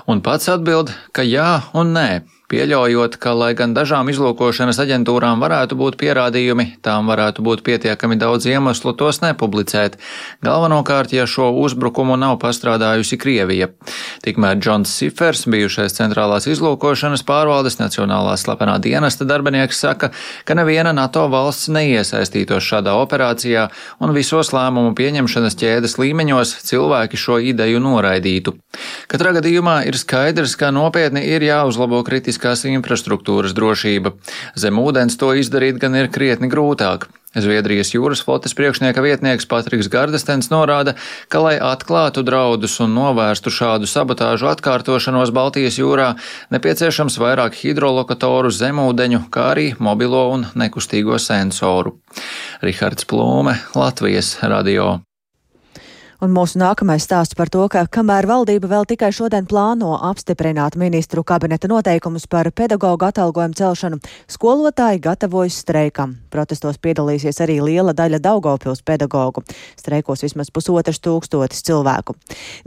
un 0.05 0.21
pats 0.21 0.51
atbild, 0.53 0.93
ka 1.15 1.23
jā 1.27 1.47
un 1.81 1.93
nē 1.97 2.07
pieļaujot, 2.49 3.17
ka, 3.21 3.35
lai 3.37 3.51
gan 3.57 3.75
dažām 3.77 4.09
izlūkošanas 4.09 4.79
aģentūrām 4.81 5.41
varētu 5.43 5.77
būt 5.77 5.97
pierādījumi, 6.01 6.65
tām 6.85 7.09
varētu 7.11 7.43
būt 7.45 7.61
pietiekami 7.67 8.17
daudz 8.19 8.47
iemeslu 8.49 8.95
tos 8.97 9.21
nepublicēt, 9.21 9.99
galvenokārt, 10.45 11.13
ja 11.13 11.27
šo 11.29 11.51
uzbrukumu 11.61 12.17
nav 12.17 12.39
pastrādājusi 12.41 13.19
Krievija. 13.21 13.69
Tikmēr 14.25 14.57
Džons 14.57 14.95
Sifers, 14.97 15.45
bijušais 15.51 15.93
centrālās 15.99 16.49
izlūkošanas 16.49 17.25
pārvaldes 17.27 17.77
nacionālās 17.77 18.47
slepenā 18.47 18.79
dienesta 18.81 19.27
darbinieks, 19.29 19.83
saka, 19.85 20.09
ka 20.45 20.57
neviena 20.57 20.95
NATO 20.97 21.27
valsts 21.29 21.69
neiesaistītos 21.75 22.65
šādā 22.65 22.97
operācijā 22.97 23.67
un 24.01 24.15
visos 24.17 24.53
lēmumu 24.55 24.95
pieņemšanas 24.97 25.59
ķēdes 25.61 25.99
līmeņos 26.01 26.55
cilvēki 26.65 27.21
šo 27.21 27.37
ideju 27.53 27.83
noraidītu. 27.85 28.57
Katrā 29.11 29.35
gadījumā 29.37 29.83
ir 29.89 29.97
skaidrs, 30.01 30.57
ka 30.57 30.73
nopietni 30.73 31.21
ir 31.29 31.45
jāuzlabo 31.45 32.01
kritiski 32.07 32.38
kritiskās 32.39 32.65
infrastruktūras 32.65 33.53
drošība. 33.53 34.13
Zem 34.55 34.79
ūdens 34.79 35.17
to 35.19 35.33
izdarīt 35.35 35.79
gan 35.79 35.95
ir 35.95 36.09
krietni 36.09 36.49
grūtāk. 36.49 37.09
Zviedrijas 37.35 37.93
jūras 37.93 38.23
flotes 38.25 38.55
priekšnieka 38.57 39.03
vietnieks 39.05 39.45
Patriks 39.45 39.87
Gardestens 39.87 40.49
norāda, 40.49 40.95
ka, 41.29 41.39
lai 41.39 41.59
atklātu 41.61 42.23
draudus 42.23 42.79
un 42.81 42.95
novērstu 42.95 43.51
šādu 43.53 43.85
sabotāžu 43.85 44.49
atkārtošanos 44.49 45.29
Baltijas 45.29 45.77
jūrā, 45.77 46.15
nepieciešams 46.49 47.19
vairāk 47.21 47.53
hidrolokatoru 47.59 48.49
zemūdeņu, 48.49 49.27
kā 49.29 49.51
arī 49.53 49.75
mobilo 49.77 50.25
un 50.33 50.47
nekustīgo 50.55 51.19
sensoru. 51.21 51.99
Rihards 52.65 53.05
Plūme, 53.05 53.59
Latvijas 53.77 54.39
radio. 54.41 55.08
Un 56.19 56.33
mūsu 56.35 56.59
nākamais 56.59 57.05
stāsts 57.07 57.31
par 57.39 57.47
to, 57.47 57.61
ka 57.71 57.85
kamēr 57.87 58.25
valdība 58.27 58.67
vēl 58.67 58.83
tikai 58.89 59.07
šodien 59.15 59.45
plāno 59.47 59.93
apstiprināt 60.03 60.75
ministru 60.75 61.21
kabineta 61.23 61.69
noteikumus 61.71 62.25
par 62.27 62.49
pedagoģu 62.51 63.05
atalgojumu 63.07 63.55
celšanu, 63.55 63.99
skolotāji 64.27 64.99
gatavojas 65.05 65.61
streikam. 65.63 66.17
Protestos 66.27 66.75
piedalīsies 66.83 67.39
arī 67.39 67.61
liela 67.63 67.93
daļa 67.95 68.19
Daugopils 68.25 68.83
pedagoģu. 68.83 69.45
Streikos 69.79 70.25
vismaz 70.25 70.51
pusotras 70.51 70.99
tūkstotis 70.99 71.63
cilvēku. 71.69 72.17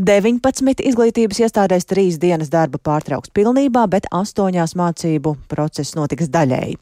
19 0.01 0.81
izglītības 0.89 1.43
iestādēs 1.45 1.85
trīs 1.93 2.17
dienas 2.25 2.49
darba 2.49 2.81
pārtrauks 2.81 3.35
pilnībā, 3.37 3.85
bet 3.85 4.09
astoņās 4.17 4.73
mācību 4.81 5.35
process 5.53 5.93
notiks 5.93 6.33
daļēji. 6.33 6.81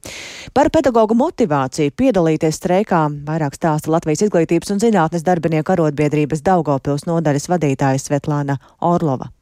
Par 0.55 0.71
pedagoģu 0.71 1.19
motivāciju 1.19 1.99
piedalīties 1.99 2.63
streikā 2.63 3.03
vairāk 3.27 3.59
stāsta 3.59 3.91
Latvijas 3.91 4.23
izglītības 4.29 4.71
un 4.71 4.87
zinātnes 4.87 5.27
darbinieku 5.27 5.75
arotbiedrības 5.75 6.47
Daugopils 6.47 6.60
nodaļas 7.09 7.49
vadītāja 7.53 7.99
Svetlāna 8.03 8.59
Orlova. 8.81 9.40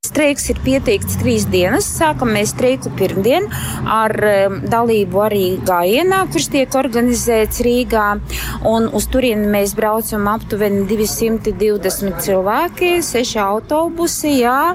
Streiks 0.00 0.46
ir 0.48 0.56
pieteikts 0.64 1.18
trīs 1.20 1.42
dienas. 1.52 1.84
Sākam 1.84 2.30
mēs 2.32 2.54
streiku 2.54 2.88
pirmdien 2.96 3.44
ar 3.84 4.14
um, 4.24 4.54
dalību 4.72 5.18
arī 5.26 5.42
gājienā, 5.68 6.22
kurš 6.32 6.46
tiek 6.54 6.76
organizēts 6.80 7.60
Rīgā. 7.66 8.06
Un 8.64 8.88
uz 8.96 9.04
turieni 9.12 9.44
mēs 9.52 9.74
braucam 9.76 10.24
aptuveni 10.32 10.86
220 10.88 12.16
cilvēki, 12.24 12.88
6 13.04 13.36
autobusi, 13.44 14.38
jā. 14.40 14.72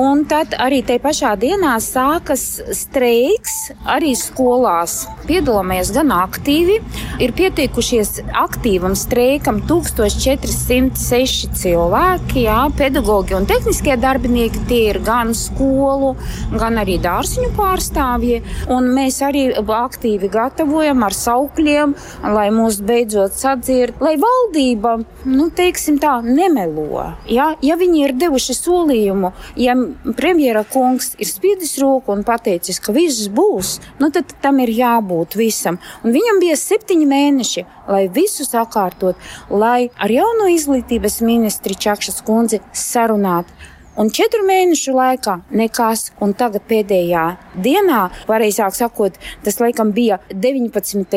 Un 0.00 0.24
tad 0.32 0.56
arī 0.56 0.80
te 0.88 0.96
pašā 0.96 1.34
dienā 1.44 1.74
sākas 1.84 2.46
streiks 2.72 3.68
arī 3.84 4.14
skolās. 4.16 5.04
Piedalāmies 5.28 5.92
gan 5.92 6.08
aktīvi, 6.16 6.80
ir 7.20 7.36
pieteikušies 7.36 8.24
aktīvam 8.46 8.96
streikam 8.96 9.60
1406 9.68 11.52
cilvēki, 11.60 12.48
jā, 12.48 12.58
pedagogi 12.80 13.36
un 13.36 13.44
tehniskie 13.52 14.00
darbinieki. 14.00 14.53
Tie 14.68 14.80
ir 14.90 15.00
gan 15.04 15.34
skolu, 15.36 16.14
gan 16.54 16.78
arī 16.80 16.96
dārziņu 17.02 17.50
pārstāvji. 17.56 18.40
Un 18.72 18.88
mēs 18.96 19.20
arī 19.24 19.46
aktīvi 19.54 20.30
gatavojam 20.32 21.02
ar 21.04 21.16
saukļiem, 21.16 21.94
lai 22.34 22.46
mūs 22.54 22.80
beidzot 22.86 23.34
sadzird, 23.36 24.00
lai 24.04 24.14
valdība, 24.20 24.96
nu, 25.28 25.48
teiksim 25.54 25.98
tā, 26.02 26.16
nemelo. 26.24 27.14
Jā. 27.30 27.52
Ja 27.64 27.76
viņi 27.80 28.04
ir 28.06 28.14
devuši 28.18 28.56
solījumu, 28.56 29.32
ja 29.60 29.76
premjera 30.16 30.64
kungs 30.70 31.12
ir 31.18 31.28
spiedis 31.28 31.76
roku 31.82 32.14
un 32.14 32.24
pateicis, 32.26 32.80
ka 32.82 32.94
viss 32.96 33.28
būs, 33.32 33.78
nu, 34.00 34.10
tad 34.14 34.32
tam 34.44 34.60
ir 34.64 34.72
jābūt 34.74 35.36
visam. 35.38 35.80
Un 36.04 36.14
viņam 36.14 36.40
bija 36.42 36.56
septiņi 36.60 37.10
mēneši, 37.10 37.66
lai 37.90 38.06
visu 38.12 38.46
sakārtot, 38.46 39.20
lai 39.50 39.90
ar 40.00 40.12
jauno 40.12 40.48
izglītības 40.52 41.20
ministri 41.26 41.76
Čakšas 41.86 42.22
kundzi 42.26 42.62
sarunātu. 42.72 43.52
Un 43.94 44.08
četru 44.10 44.42
mēnešu 44.42 44.90
laikā 44.90 45.36
nekas, 45.54 46.08
un 46.24 46.32
tagad 46.34 46.64
pēdējā 46.66 47.22
dienā, 47.62 48.00
pareizāk 48.26 48.74
sakot, 48.74 49.20
tas 49.46 49.60
laikam 49.62 49.92
bija 49.94 50.18
19. 50.32 51.14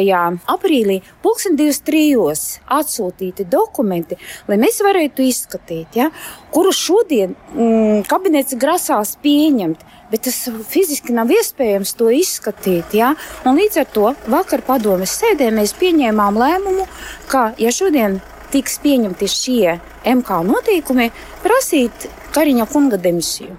aprīlī, 0.54 1.00
pulksten 1.26 1.58
23. 1.58 2.62
atsūtīti 2.78 3.48
dokumenti, 3.50 4.20
lai 4.46 4.60
mēs 4.62 4.78
varētu 4.86 5.26
izskatīt, 5.26 5.98
ja, 5.98 6.12
kuru 6.54 6.76
šodien 6.76 7.34
mm, 7.34 8.06
kabinets 8.12 8.54
grasās 8.62 9.18
pieņemt. 9.26 9.82
Bet 10.08 10.24
tas 10.24 10.38
fiziski 10.70 11.12
nav 11.12 11.34
iespējams 11.36 11.92
to 12.00 12.08
izskatīt. 12.16 12.94
Ja? 12.96 13.10
Un 13.44 13.58
līdz 13.60 13.82
ar 13.82 13.90
to 13.92 14.14
vakar 14.32 14.62
padomes 14.64 15.18
sēdē 15.20 15.50
mēs 15.52 15.74
pieņēmām 15.82 16.40
lēmumu, 16.40 16.86
ka, 17.28 17.50
ja 17.60 17.74
šodien 17.76 18.22
tiks 18.54 18.80
pieņemti 18.84 19.30
šie 19.32 19.78
MK 20.08 20.42
noteikumi, 20.48 21.12
prasīt 21.46 22.10
Kariņa 22.36 22.68
kunga 22.72 23.00
demisiju. 23.02 23.56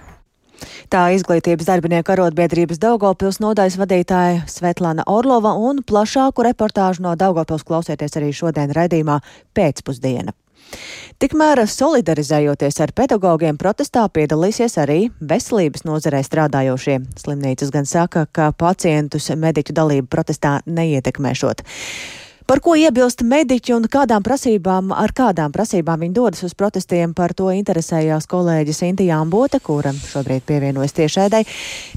Tā 0.89 1.03
izglītības 1.13 1.69
darbinieku 1.69 2.15
arotbiedrības 2.15 2.81
Daugopils 2.81 3.39
nodaļas 3.45 3.77
vadītāja 3.77 4.45
Svetlana 4.49 5.05
Orlova 5.13 5.53
un 5.61 5.83
plašāku 5.85 6.47
reportāžu 6.47 7.05
no 7.05 7.13
Daugopils 7.19 7.67
klausieties 7.69 8.17
arī 8.17 8.33
šodien 8.33 8.73
raidījumā 8.73 9.19
pēcpusdiena. 9.55 10.33
Tikmēr 11.19 11.63
solidarizējoties 11.69 12.81
ar 12.85 12.93
pedagogiem 12.97 13.59
protestā 13.61 14.05
piedalīsies 14.13 14.77
arī 14.81 14.99
veselības 15.21 15.85
nozarē 15.89 16.23
strādājošie. 16.25 16.99
Slimnīcas 17.21 17.73
gan 17.75 17.89
saka, 17.89 18.27
ka 18.33 18.51
pacientus 18.53 19.31
mediķu 19.35 19.77
dalību 19.77 20.11
protestā 20.13 20.59
neietekmēšot. 20.67 21.65
Par 22.49 22.63
ko 22.65 22.73
iebilst 22.81 23.21
mediķi 23.29 23.75
un 23.77 23.85
kādām 23.93 24.25
prasībām, 24.25 24.89
ar 24.97 25.13
kādām 25.13 25.53
prasībām 25.53 26.01
viņi 26.01 26.17
dodas 26.17 26.47
uz 26.47 26.55
protestiem, 26.57 27.13
par 27.13 27.35
to 27.37 27.51
interesējās 27.53 28.25
kolēģi 28.31 28.73
Sintija 28.73 29.19
Ambote, 29.21 29.61
kura 29.61 29.93
šobrīd 29.93 30.49
pievienojas 30.49 30.97
tiešēdai. 30.97 31.45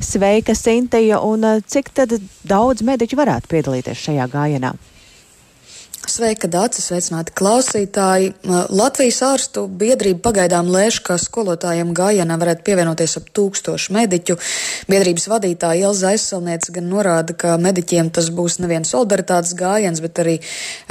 Sveika, 0.04 0.52
Sintija, 0.52 1.24
un 1.24 1.48
cik 1.64 1.94
tad 1.96 2.20
daudz 2.44 2.84
mediķu 2.84 3.24
varētu 3.24 3.56
piedalīties 3.56 4.10
šajā 4.10 4.28
gājienā? 4.36 4.76
Sveika, 6.10 6.48
Dācis, 6.50 6.88
sveicināti 6.90 7.34
klausītāji. 7.38 8.32
Latvijas 8.74 9.20
ārstu 9.26 9.68
biedrība 9.70 10.24
pagaidām 10.26 10.70
lēš, 10.74 10.98
ka 11.06 11.18
skolotājiem 11.22 11.92
gājienā 11.98 12.38
varētu 12.42 12.66
pievienoties 12.66 13.20
ap 13.20 13.28
tūkstošu 13.38 13.94
mediķu. 13.96 14.38
Biedrības 14.90 15.28
vadītāja 15.30 15.92
Ilza 15.92 16.10
aizsalniece 16.12 16.74
gan 16.74 16.90
norāda, 16.90 17.36
ka 17.38 17.54
mediķiem 17.62 18.10
tas 18.14 18.32
būs 18.34 18.58
nevien 18.64 18.88
solidaritātes 18.88 19.54
gājiens, 19.60 20.02
bet 20.02 20.24
arī 20.24 20.40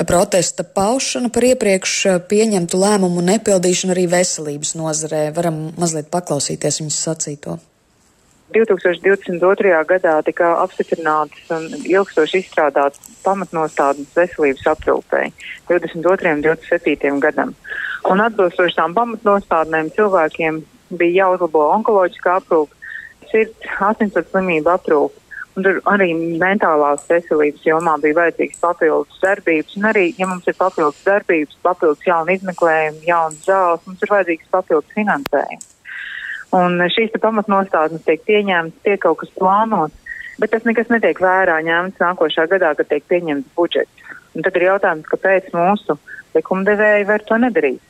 protesta 0.07 0.65
paušana 0.65 1.33
par 1.35 1.49
iepriekš 1.51 1.97
pieņemtu 2.31 2.81
lēmumu 2.81 3.25
nepildīšanu 3.33 3.97
arī 3.97 4.07
veselības 4.15 4.77
nozarē. 4.79 5.27
Varam 5.35 5.67
mazliet 5.81 6.13
paklausīties 6.15 6.81
viņas 6.85 7.03
sacīto. 7.11 7.59
2022. 8.53 9.85
gadā 9.87 10.17
tika 10.27 10.49
apstiprinātas 10.63 11.51
un 11.55 11.69
ilgstoši 11.87 12.43
izstrādātas 12.43 13.01
pamatnostādnes 13.25 14.11
veselības 14.17 14.67
aprūpēji 14.75 15.33
22. 15.71 16.35
un 16.35 16.45
27. 16.49 17.21
gadam. 17.23 17.55
Un 18.11 18.23
atbilstoši 18.25 18.79
tām 18.79 18.97
pamatnostādnēm 18.97 19.93
cilvēkiem 19.97 20.61
bija 20.99 21.25
jāuzlabo 21.25 21.67
onkoloģiskā 21.77 22.39
aprūpe, 22.41 22.75
sirds, 23.31 23.73
asinsvads 23.91 24.33
slimību 24.33 24.75
aprūpe. 24.75 25.17
Un 25.59 25.67
tur 25.67 25.81
arī 25.91 26.13
mentālās 26.41 27.03
veselības 27.11 27.65
jomā 27.67 27.97
bija 28.03 28.17
vajadzīgas 28.21 28.63
papildus 28.63 29.19
darbības, 29.23 29.75
un 29.77 29.89
arī, 29.91 30.05
ja 30.19 30.29
mums 30.31 30.47
ir 30.47 30.57
papildus 30.59 31.03
darbības, 31.07 31.59
papildus 31.67 32.07
jauna 32.07 32.39
izmeklējuma, 32.39 33.03
jaunas 33.07 33.43
zāles, 33.45 33.83
mums 33.87 34.07
ir 34.07 34.15
vajadzīgs 34.15 34.53
papildus 34.55 34.95
finansējums. 34.95 35.69
Un 36.57 36.81
šīs 36.91 37.15
pamatnostādnes 37.23 38.03
tiek 38.07 38.23
pieņemtas, 38.27 38.83
tiek 38.87 39.01
kaut 39.03 39.21
kas 39.23 39.31
plānots, 39.39 40.17
bet 40.43 40.51
tas 40.55 40.65
nekas 40.67 40.91
netiek 40.91 41.21
vērā 41.23 41.61
ņemts 41.67 42.03
nākošā 42.03 42.49
gadā, 42.51 42.73
kad 42.79 42.89
tiek 42.91 43.07
pieņemts 43.11 43.53
budžets. 43.59 44.11
Un 44.35 44.47
tad 44.47 44.57
ir 44.59 44.67
jautājums, 44.71 45.07
kāpēc 45.11 45.53
mūsu 45.55 45.99
likumdevēji 46.35 47.07
var 47.07 47.23
to 47.27 47.39
nedarīt. 47.43 47.83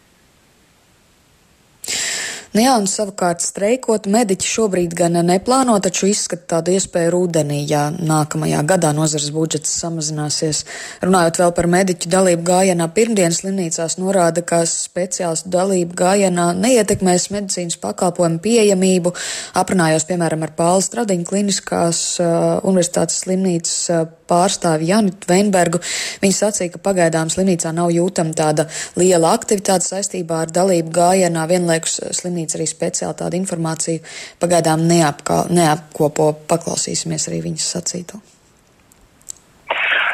Nu 2.50 2.64
jā, 2.64 2.72
un 2.82 2.88
savukārt 2.90 3.44
streikot 3.46 4.08
mediķi 4.10 4.48
šobrīd 4.50 4.94
gan 4.98 5.14
neplāno, 5.22 5.76
taču 5.78 6.08
izskata 6.10 6.56
tādu 6.56 6.72
iespēju 6.74 7.12
rudenī, 7.14 7.60
ja 7.70 7.84
nākamajā 7.94 8.64
gadā 8.72 8.90
nozars 8.96 9.28
budžets 9.30 9.70
samazināsies. 9.78 10.64
Runājot 11.04 11.38
vēl 11.44 11.54
par 11.54 11.68
mediķu 11.70 12.10
dalību 12.10 12.42
gājienā, 12.48 12.88
pirmdienas 12.96 13.44
slimnīcās 13.44 14.00
norāda, 14.02 14.42
ka 14.42 14.64
speciālistu 14.66 15.52
dalību 15.54 15.94
gājienā 16.02 16.48
neietekmēs 16.58 17.28
medicīnas 17.36 17.78
pakalpojumu 17.84 18.42
pieejamību. 18.42 19.14
Aprunājos, 19.62 20.08
piemēram, 20.10 20.42
ar 20.42 20.56
Pāles 20.58 20.90
Stradiņu 20.90 21.30
kliniskās 21.30 22.02
uh, 22.18 22.58
universitātes 22.66 23.22
slimnīcas 23.28 23.78
uh, 23.94 24.08
pārstāvi 24.30 24.90
Janitu 24.90 25.28
Veinbergu. 25.30 25.82
Viņa 26.24 26.38
sacīja, 26.40 26.74
ka 26.74 26.84
pagaidām 26.90 27.30
slimnīcā 27.32 27.74
nav 27.76 27.92
jūtama 27.94 28.34
tāda 28.36 28.66
liela 28.96 29.34
aktivitāte 29.36 29.90
saistībā 29.90 30.44
ar 30.46 30.54
dalību 30.54 30.94
gājienā. 30.96 31.46
Vienlaikus 31.50 32.00
slimnīca 32.16 32.30
slimnīca 32.30 32.58
arī 32.58 32.66
speciāli 32.68 33.18
tādu 33.18 33.40
informāciju 33.40 34.02
pagaidām 34.40 34.86
neapkā, 34.88 35.46
neapkopo. 35.50 36.32
Paklausīsimies 36.48 37.28
arī 37.28 37.42
viņas 37.48 37.72
sacīto. 37.76 38.20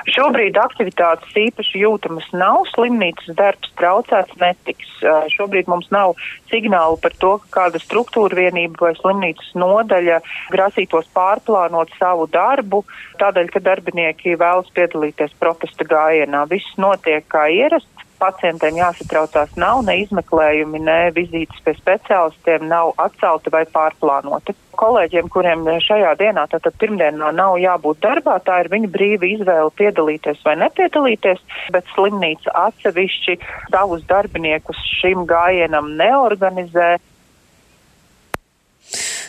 Šobrīd 0.06 0.54
aktivitātes 0.60 1.34
īpaši 1.34 1.80
jūtamas 1.82 2.26
nav, 2.36 2.62
slimnīcas 2.70 3.34
darbs 3.38 3.72
traucēts 3.80 4.36
netiks. 4.38 4.92
Šobrīd 5.34 5.66
mums 5.70 5.88
nav 5.94 6.14
signālu 6.50 6.98
par 7.02 7.16
to, 7.18 7.32
ka 7.42 7.50
kāda 7.58 7.80
struktūra 7.82 8.38
vienība 8.38 8.86
vai 8.86 8.92
slimnīcas 8.98 9.50
nodaļa 9.58 10.20
grasītos 10.54 11.10
pārplānot 11.16 11.90
savu 11.98 12.28
darbu, 12.30 12.84
tādēļ, 13.18 13.50
ka 13.50 13.64
darbinieki 13.66 14.38
vēlas 14.38 14.70
piedalīties 14.76 15.34
protesta 15.42 15.88
gājienā. 15.88 16.46
Viss 16.52 16.78
notiek 16.78 17.26
kā 17.32 17.48
ierasts 17.50 17.95
pacientiem 18.20 18.78
jāsatraucās 18.80 19.54
nav 19.60 19.82
ne 19.86 19.98
izmeklējumi, 20.02 20.82
ne 20.86 20.98
vizītes 21.16 21.62
pie 21.64 21.74
speciālistiem 21.78 22.66
nav 22.70 22.94
atcelti 23.02 23.52
vai 23.54 23.64
pārplānoti. 23.72 24.54
Kolēģiem, 24.76 25.30
kuriem 25.32 25.64
šajā 25.80 26.12
dienā, 26.20 26.44
tātad 26.52 26.76
pirmdienā 26.80 27.30
nav 27.32 27.56
jābūt 27.62 28.02
darbā, 28.04 28.36
tā 28.44 28.60
ir 28.64 28.70
viņa 28.72 28.92
brīva 28.92 29.28
izvēle 29.30 29.72
piedalīties 29.78 30.42
vai 30.44 30.56
nepiedalīties, 30.60 31.40
bet 31.72 31.88
slimnīca 31.94 32.52
atsevišķi 32.66 33.38
savus 33.70 34.04
darbiniekus 34.10 34.80
šim 35.00 35.24
gājienam 35.30 35.94
neorganizē. 35.96 36.96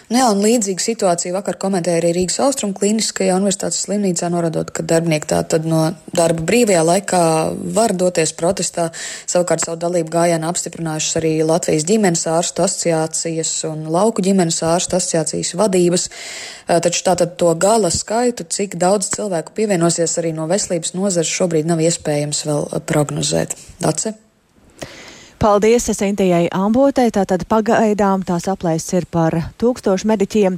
Nu 0.08 0.22
jā, 0.22 0.28
un 0.32 0.40
līdzīgu 0.40 0.80
situāciju 0.80 1.36
vakar 1.36 1.58
komentēja 1.60 2.00
arī 2.00 2.14
Rīgas 2.16 2.38
Austrum 2.46 2.72
klīniskajā 2.78 3.34
universitātes 3.36 3.82
slimnīcā, 3.84 4.30
norādot, 4.32 4.70
ka 4.72 4.86
darbinieki 4.88 5.28
tā 5.28 5.42
tad 5.52 5.66
no 5.68 5.82
darba 6.16 6.46
brīvajā 6.48 6.84
laikā 6.88 7.24
var 7.76 7.92
doties 7.92 8.32
protestā. 8.38 8.86
Savukārt 9.28 9.66
savu 9.66 9.76
dalību 9.82 10.14
gājienā 10.14 10.48
apstiprinājušas 10.48 11.20
arī 11.20 11.32
Latvijas 11.44 11.84
ģimenes 11.90 12.24
ārstu 12.32 12.64
asociācijas 12.64 13.52
un 13.68 13.82
lauku 13.92 14.24
ģimenes 14.24 14.62
ārstu 14.64 14.96
asociācijas 14.96 15.52
vadības. 15.60 16.08
Taču 16.88 17.04
tātad 17.04 17.36
to 17.42 17.52
gala 17.60 17.92
skaitu, 17.92 18.46
cik 18.48 18.80
daudz 18.80 19.12
cilvēku 19.18 19.58
pievienosies 19.60 20.16
arī 20.24 20.32
no 20.38 20.48
veselības 20.48 20.96
nozares, 20.96 21.36
šobrīd 21.36 21.68
nav 21.68 21.84
iespējams 21.84 22.46
vēl 22.48 22.72
prognozēt. 22.88 23.60
Dace? 23.84 24.16
Paldies 25.38 25.86
Sintījai 25.94 26.48
Ambotei. 26.56 27.12
Tātad 27.14 27.44
pagaidām 27.50 28.24
tās 28.26 28.48
aplēses 28.50 28.96
ir 28.98 29.06
par 29.12 29.36
tūkstošu 29.62 30.10
mediķiem. 30.10 30.58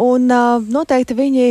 Un 0.00 0.30
uh, 0.32 0.56
noteikti 0.60 1.16
viņi 1.16 1.46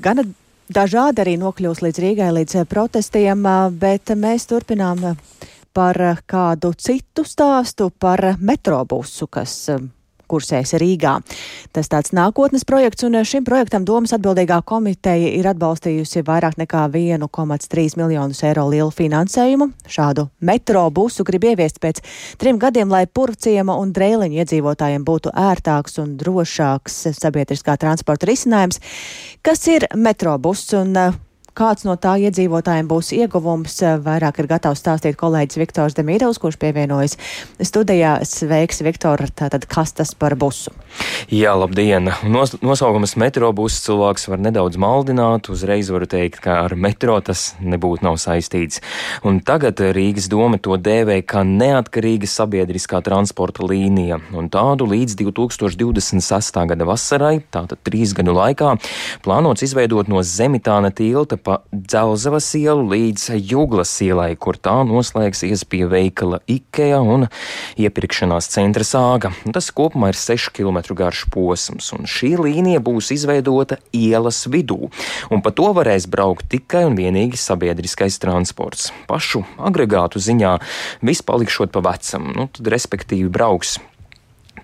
gana 0.00 0.24
dažādi 0.72 1.24
arī 1.24 1.36
nokļūs 1.40 1.82
līdz 1.84 2.02
Rīgai, 2.04 2.30
līdz 2.38 2.64
protestiem, 2.68 3.44
uh, 3.44 3.68
bet 3.68 4.14
mēs 4.16 4.48
turpinām 4.48 5.04
par 5.76 6.00
kādu 6.26 6.72
citu 6.80 7.26
stāstu 7.28 7.90
par 7.92 8.24
metrobusu, 8.40 9.28
kas 9.28 9.60
kursēs 10.28 10.74
Rīgā. 10.80 11.18
Tas 11.74 11.90
tāds 11.90 12.12
nākotnes 12.16 12.66
projekts, 12.68 13.04
un 13.08 13.18
šim 13.24 13.46
projektam 13.46 13.86
domas 13.88 14.14
atbildīgā 14.16 14.60
komiteja 14.68 15.32
ir 15.38 15.48
atbalstījusi 15.50 16.24
vairāk 16.26 16.58
nekā 16.60 16.84
1,3 16.92 17.98
miljonus 18.00 18.42
eiro 18.46 18.66
lielu 18.70 18.92
finansējumu. 18.94 19.70
Šādu 19.88 20.28
metro 20.40 20.84
busu 20.94 21.26
grib 21.28 21.48
ieviest 21.50 21.80
pēc 21.82 22.02
trim 22.40 22.60
gadiem, 22.60 22.90
lai 22.92 23.06
purvciema 23.06 23.76
un 23.80 23.92
drēliņu 23.96 24.42
iedzīvotājiem 24.42 25.06
būtu 25.08 25.32
ērtāks 25.32 25.98
un 26.02 26.16
drošāks 26.20 27.00
sabiedriskā 27.18 27.78
transporta 27.80 28.28
risinājums. 28.28 28.82
Kas 29.42 29.64
ir 29.72 29.88
metro 29.96 30.36
bus 30.42 30.66
un 30.76 30.94
Kāds 31.58 31.82
no 31.82 31.96
tā 31.98 32.12
iedzīvotājiem 32.22 32.86
būs 32.86 33.08
ieguvums, 33.16 33.80
vairāk 34.04 34.36
ir 34.38 34.46
gatavs 34.46 34.78
stāstīt 34.78 35.16
kolēģis 35.18 35.58
Viktors 35.58 35.96
Demīrovs, 35.98 36.38
kurš 36.38 36.54
pievienojas 36.62 37.16
studijā. 37.58 38.12
Sveiks, 38.22 38.78
Viktor, 38.86 39.24
tātad 39.34 39.66
kas 39.66 39.90
tas 39.98 40.12
par 40.14 40.36
busu? 40.38 40.70
Jā, 41.34 41.56
labdien! 41.58 42.12
Nos, 42.30 42.54
nosaukums 42.62 43.16
metro 43.18 43.50
buss 43.56 43.82
cilvēks 43.82 44.28
var 44.30 44.42
nedaudz 44.44 44.78
maldināt, 44.78 45.50
uzreiz 45.50 45.90
varu 45.90 46.06
teikt, 46.06 46.38
ka 46.44 46.60
ar 46.68 46.76
metro 46.78 47.16
tas 47.26 47.48
nebūtu 47.58 48.06
nav 48.06 48.20
saistīts. 48.22 48.78
Un 49.26 49.42
tagad 49.42 49.82
Rīgas 49.82 50.30
doma 50.30 50.62
to 50.62 50.78
dēvē 50.78 51.18
kā 51.26 51.42
neatkarīga 51.42 52.30
sabiedriskā 52.30 53.02
transporta 53.02 53.66
līnija, 53.66 54.20
un 54.30 54.46
tādu 54.46 54.86
līdz 54.94 55.18
2026. 55.24 56.62
gada 56.70 56.86
vasarai, 56.86 57.34
tātad 57.50 57.82
trīs 57.82 58.14
gadu 58.14 58.38
laikā, 58.38 58.76
plānots 59.26 59.66
izveidot 59.66 60.06
no 60.06 60.22
Zemitāna 60.22 60.94
tilta 60.94 61.40
pa 61.48 61.62
Dzelzavas 61.72 62.50
ielu 62.58 62.82
līdz 62.90 63.30
Juglas 63.48 63.94
ielai, 64.04 64.34
kur 64.36 64.58
tā 64.60 64.74
noslēgsies 64.84 65.62
pie 65.64 65.86
veikala 65.88 66.42
Ikea 66.44 66.98
un 67.00 67.24
iepirkšanās 67.80 68.50
centra 68.52 68.84
sāga. 68.84 69.30
Tas 69.54 69.70
kopumā 69.72 70.12
ir 70.12 70.20
6 70.20 70.52
km 70.52 70.82
garš 70.98 71.24
posms, 71.32 71.88
un 71.96 72.04
šī 72.04 72.34
līnija 72.36 72.84
būs 72.84 73.14
izveidota 73.16 73.80
ielas 73.96 74.42
vidū, 74.44 74.90
un 75.32 75.40
pa 75.44 75.54
to 75.56 75.72
varēs 75.72 76.04
braukt 76.12 76.50
tikai 76.52 76.84
un 76.90 76.98
vienīgi 77.00 77.40
sabiedriskais 77.40 78.20
transports. 78.20 78.90
Pašu 79.08 79.46
agregātu 79.56 80.20
ziņā 80.20 80.58
viss 81.00 81.24
palikšot 81.24 81.72
pa 81.72 81.86
vecam, 81.94 82.28
nu, 82.36 82.50
tad 82.52 82.68
respektīvi 82.76 83.32
brauks 83.32 83.78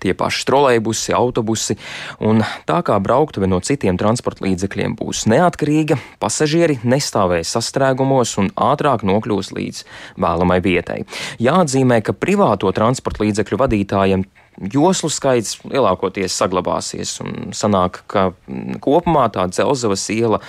tie 0.01 0.15
paši 0.17 0.45
trolēļbusi, 0.49 1.15
autobusi, 1.17 1.77
un 2.23 2.43
tā 2.69 2.79
kā 2.85 2.97
brauktuve 3.03 3.49
no 3.49 3.61
citiem 3.63 3.99
transporta 3.99 4.45
līdzekļiem 4.45 4.95
būs 4.99 5.25
neatkarīga, 5.31 5.99
pasažieri 6.21 6.79
nestāvēs 6.83 7.55
sastrēgumos 7.55 8.37
un 8.41 8.51
ātrāk 8.55 9.05
nokļūs 9.07 9.53
līdz 9.55 9.83
vēlamai 10.21 10.61
vietai. 10.65 11.03
Jāatzīmē, 11.43 12.01
ka 12.05 12.15
privāto 12.17 12.71
transporta 12.75 13.25
līdzekļu 13.25 13.61
vadītājiem 13.65 14.25
joslu 14.59 15.09
skaits 15.11 15.57
lielākoties 15.67 16.35
saglabāsies. 16.35 17.17
Sanāk, 17.55 18.01
ka 18.11 18.29
mm, 18.31 18.79
kopumā 18.83 19.27
tā 19.33 19.45
dzelzavas 19.51 20.05
iela 20.13 20.39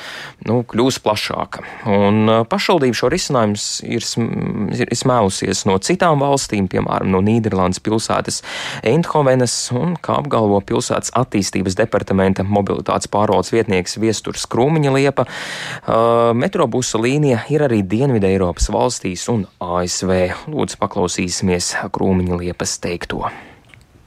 nu, 0.47 0.61
kļūs 0.69 1.01
plašāka. 1.05 1.65
Un 1.91 2.23
uh, 2.31 2.43
pašvaldība 2.49 2.99
šo 2.99 3.11
risinājumu 3.13 3.59
ir, 3.89 4.07
ir 4.77 4.95
smēlusies 4.97 5.65
no 5.69 5.79
citām 5.83 6.23
valstīm, 6.23 6.69
piemēram, 6.73 7.11
no 7.13 7.23
Nīderlandes 7.25 7.83
pilsētas 7.85 8.43
Eindhovenas 8.87 9.57
un, 9.77 9.97
kā 10.03 10.21
apgalvo 10.21 10.61
pilsētas 10.67 11.15
attīstības 11.19 11.79
departamenta 11.79 12.47
mobilitātes 12.47 13.11
pārvaldes 13.13 13.53
vietnieks 13.55 13.99
Viesturs 14.03 14.47
Krūmiņa 14.51 14.95
liepa, 14.97 15.27
uh, 15.27 16.31
metrobusa 16.37 17.01
līnija 17.03 17.43
ir 17.53 17.67
arī 17.67 17.83
Dienvidē 17.87 18.31
Eiropas 18.37 18.71
valstīs 18.73 19.27
un 19.33 19.47
ASV. 19.63 20.15
Lūdzu, 20.53 20.81
paklausīsimies 20.83 21.75
Krūmiņa 21.95 22.43
liepas 22.45 22.79
teikto. 22.83 23.27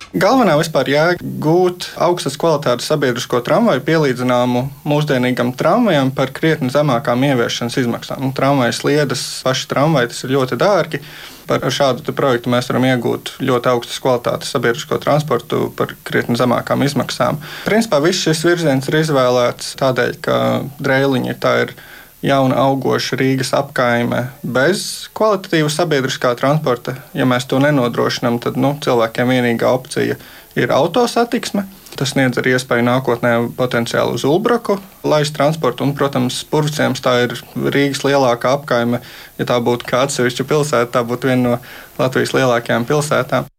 Galvenā 0.09 0.55
vispār 0.57 0.87
jēga 0.89 1.27
gūt 1.37 1.91
augstas 2.01 2.33
kvalitātes 2.41 2.87
sabiedrisko 2.89 3.43
tramvaju 3.45 3.83
pielīdzināmu 3.85 4.63
mūsdienīgam 4.89 5.51
tramvajam 5.53 6.09
par 6.17 6.31
krietni 6.33 6.71
zemākām 6.73 7.27
ieviešanas 7.27 7.77
izmaksām. 7.77 8.23
Nu, 8.25 8.31
tramvajas 8.33 8.79
sliedas, 8.81 9.25
paši 9.45 9.67
tramvaji 9.69 10.09
tas 10.09 10.23
ir 10.25 10.33
ļoti 10.33 10.57
dārgi. 10.57 11.01
Par 11.49 11.61
šādu 11.61 12.15
projektu 12.17 12.49
mēs 12.49 12.71
varam 12.71 12.87
iegūt 12.89 13.35
ļoti 13.37 13.69
augstas 13.69 14.01
kvalitātes 14.01 14.49
sabiedrisko 14.55 14.97
transportu 15.01 15.67
par 15.77 15.93
krietni 16.05 16.37
zemākām 16.41 16.81
izmaksām. 16.85 17.37
Principā 17.69 18.01
viss 18.01 18.25
šis 18.25 18.41
virziens 18.49 18.89
ir 18.89 18.99
izvēlēts 19.03 19.75
tādēļ, 19.77 20.17
ka 20.25 20.39
drēliņi 20.81 21.37
tā 21.37 21.55
ir 21.67 21.77
jauna 22.21 22.57
augoša 22.65 23.17
Rīgas 23.19 23.53
apkaime 23.55 24.25
bez 24.43 25.09
kvalitatīva 25.17 25.71
sabiedriskā 25.71 26.33
transporta. 26.39 26.97
Ja 27.13 27.27
mēs 27.29 27.47
to 27.49 27.59
nenodrošinām, 27.63 28.39
tad 28.43 28.59
nu, 28.59 28.75
cilvēkiem 28.83 29.31
vienīgā 29.35 29.71
opcija 29.71 30.17
ir 30.59 30.73
autosatiksme. 30.75 31.65
Tas 31.99 32.13
sniedz 32.13 32.39
arī 32.39 32.53
iespēju 32.55 32.85
nākotnē 32.85 33.33
potenciāli 33.57 34.15
uz 34.15 34.23
Ulbraku 34.27 34.77
laist 35.03 35.35
transportu. 35.35 35.83
Un, 35.83 35.95
protams, 35.97 36.43
Purvciems 36.47 37.03
tā 37.03 37.15
ir 37.25 37.35
Rīgas 37.55 38.05
lielākā 38.07 38.53
apkaime. 38.59 39.01
Ja 39.39 39.49
tā 39.49 39.59
būtu 39.63 39.87
kā 39.89 40.05
atsevišķa 40.07 40.47
pilsēta, 40.47 40.91
tā 40.95 41.05
būtu 41.07 41.31
viena 41.31 41.43
no 41.43 41.55
Latvijas 41.99 42.35
lielākajām 42.37 42.87
pilsētām. 42.87 43.49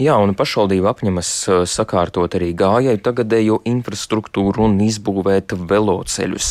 Jā, 0.00 0.16
un 0.20 0.34
pašvaldība 0.36 0.90
apņemas 0.92 1.30
uh, 1.48 1.62
sakārtot 1.68 2.36
arī 2.38 2.52
gājēju 2.56 3.02
tagadējo 3.04 3.60
infrastruktūru 3.68 4.66
un 4.68 4.76
izbūvēt 4.84 5.54
veloceļus. 5.68 6.50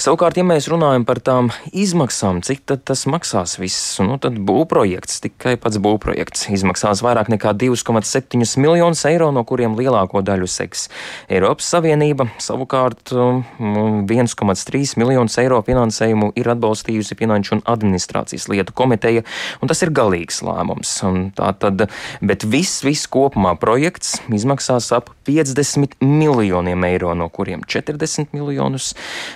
Savukārt, 0.00 0.38
ja 0.40 0.46
mēs 0.46 0.68
runājam 0.72 1.06
par 1.08 1.20
tām 1.24 1.50
izmaksām, 1.72 2.40
cik 2.46 2.64
tad 2.68 2.84
tas 2.88 3.04
maksās 3.10 3.58
viss, 3.60 3.98
nu 4.04 4.16
tad 4.22 4.38
būvprojekts, 4.46 5.20
tikai 5.26 5.56
pats 5.60 5.80
būvprojekts, 5.82 6.46
izmaksās 6.54 7.02
vairāk 7.04 7.30
nekā 7.34 7.54
2,7 7.60 8.40
miljonus 8.62 9.04
eiro, 9.10 9.30
no 9.34 9.44
kuriem 9.48 9.76
lielāko 9.78 10.22
daļu 10.24 10.48
seks 10.50 10.88
Eiropas 11.32 11.68
Savienība. 11.74 12.28
Savukārt 12.42 13.12
1,3 13.14 14.24
um, 14.40 15.02
miljonus 15.02 15.38
eiro 15.42 15.60
finansējumu 15.66 16.32
ir 16.38 16.50
atbalstījusi 16.54 17.18
Finanšu 17.18 17.58
un 17.58 17.64
administrācijas 17.74 18.48
lietu 18.52 18.74
komiteja, 18.76 19.24
un 19.60 19.70
tas 19.70 19.82
ir 19.84 19.92
galīgs 19.94 20.42
lēmums. 20.46 20.96
Un 21.08 21.20
tā 21.36 21.50
tad, 21.60 21.86
bet 22.24 22.46
viss, 22.54 22.82
viss 22.86 23.08
kopumā 23.10 23.54
projekts 23.60 24.18
izmaksās 24.32 24.90
ap 24.94 25.10
50 25.26 25.98
miljoniem 26.04 26.86
eiro, 26.86 27.14
no 27.18 27.28
kuriem 27.32 27.64
40 27.66 28.34
miljonus 28.36 28.92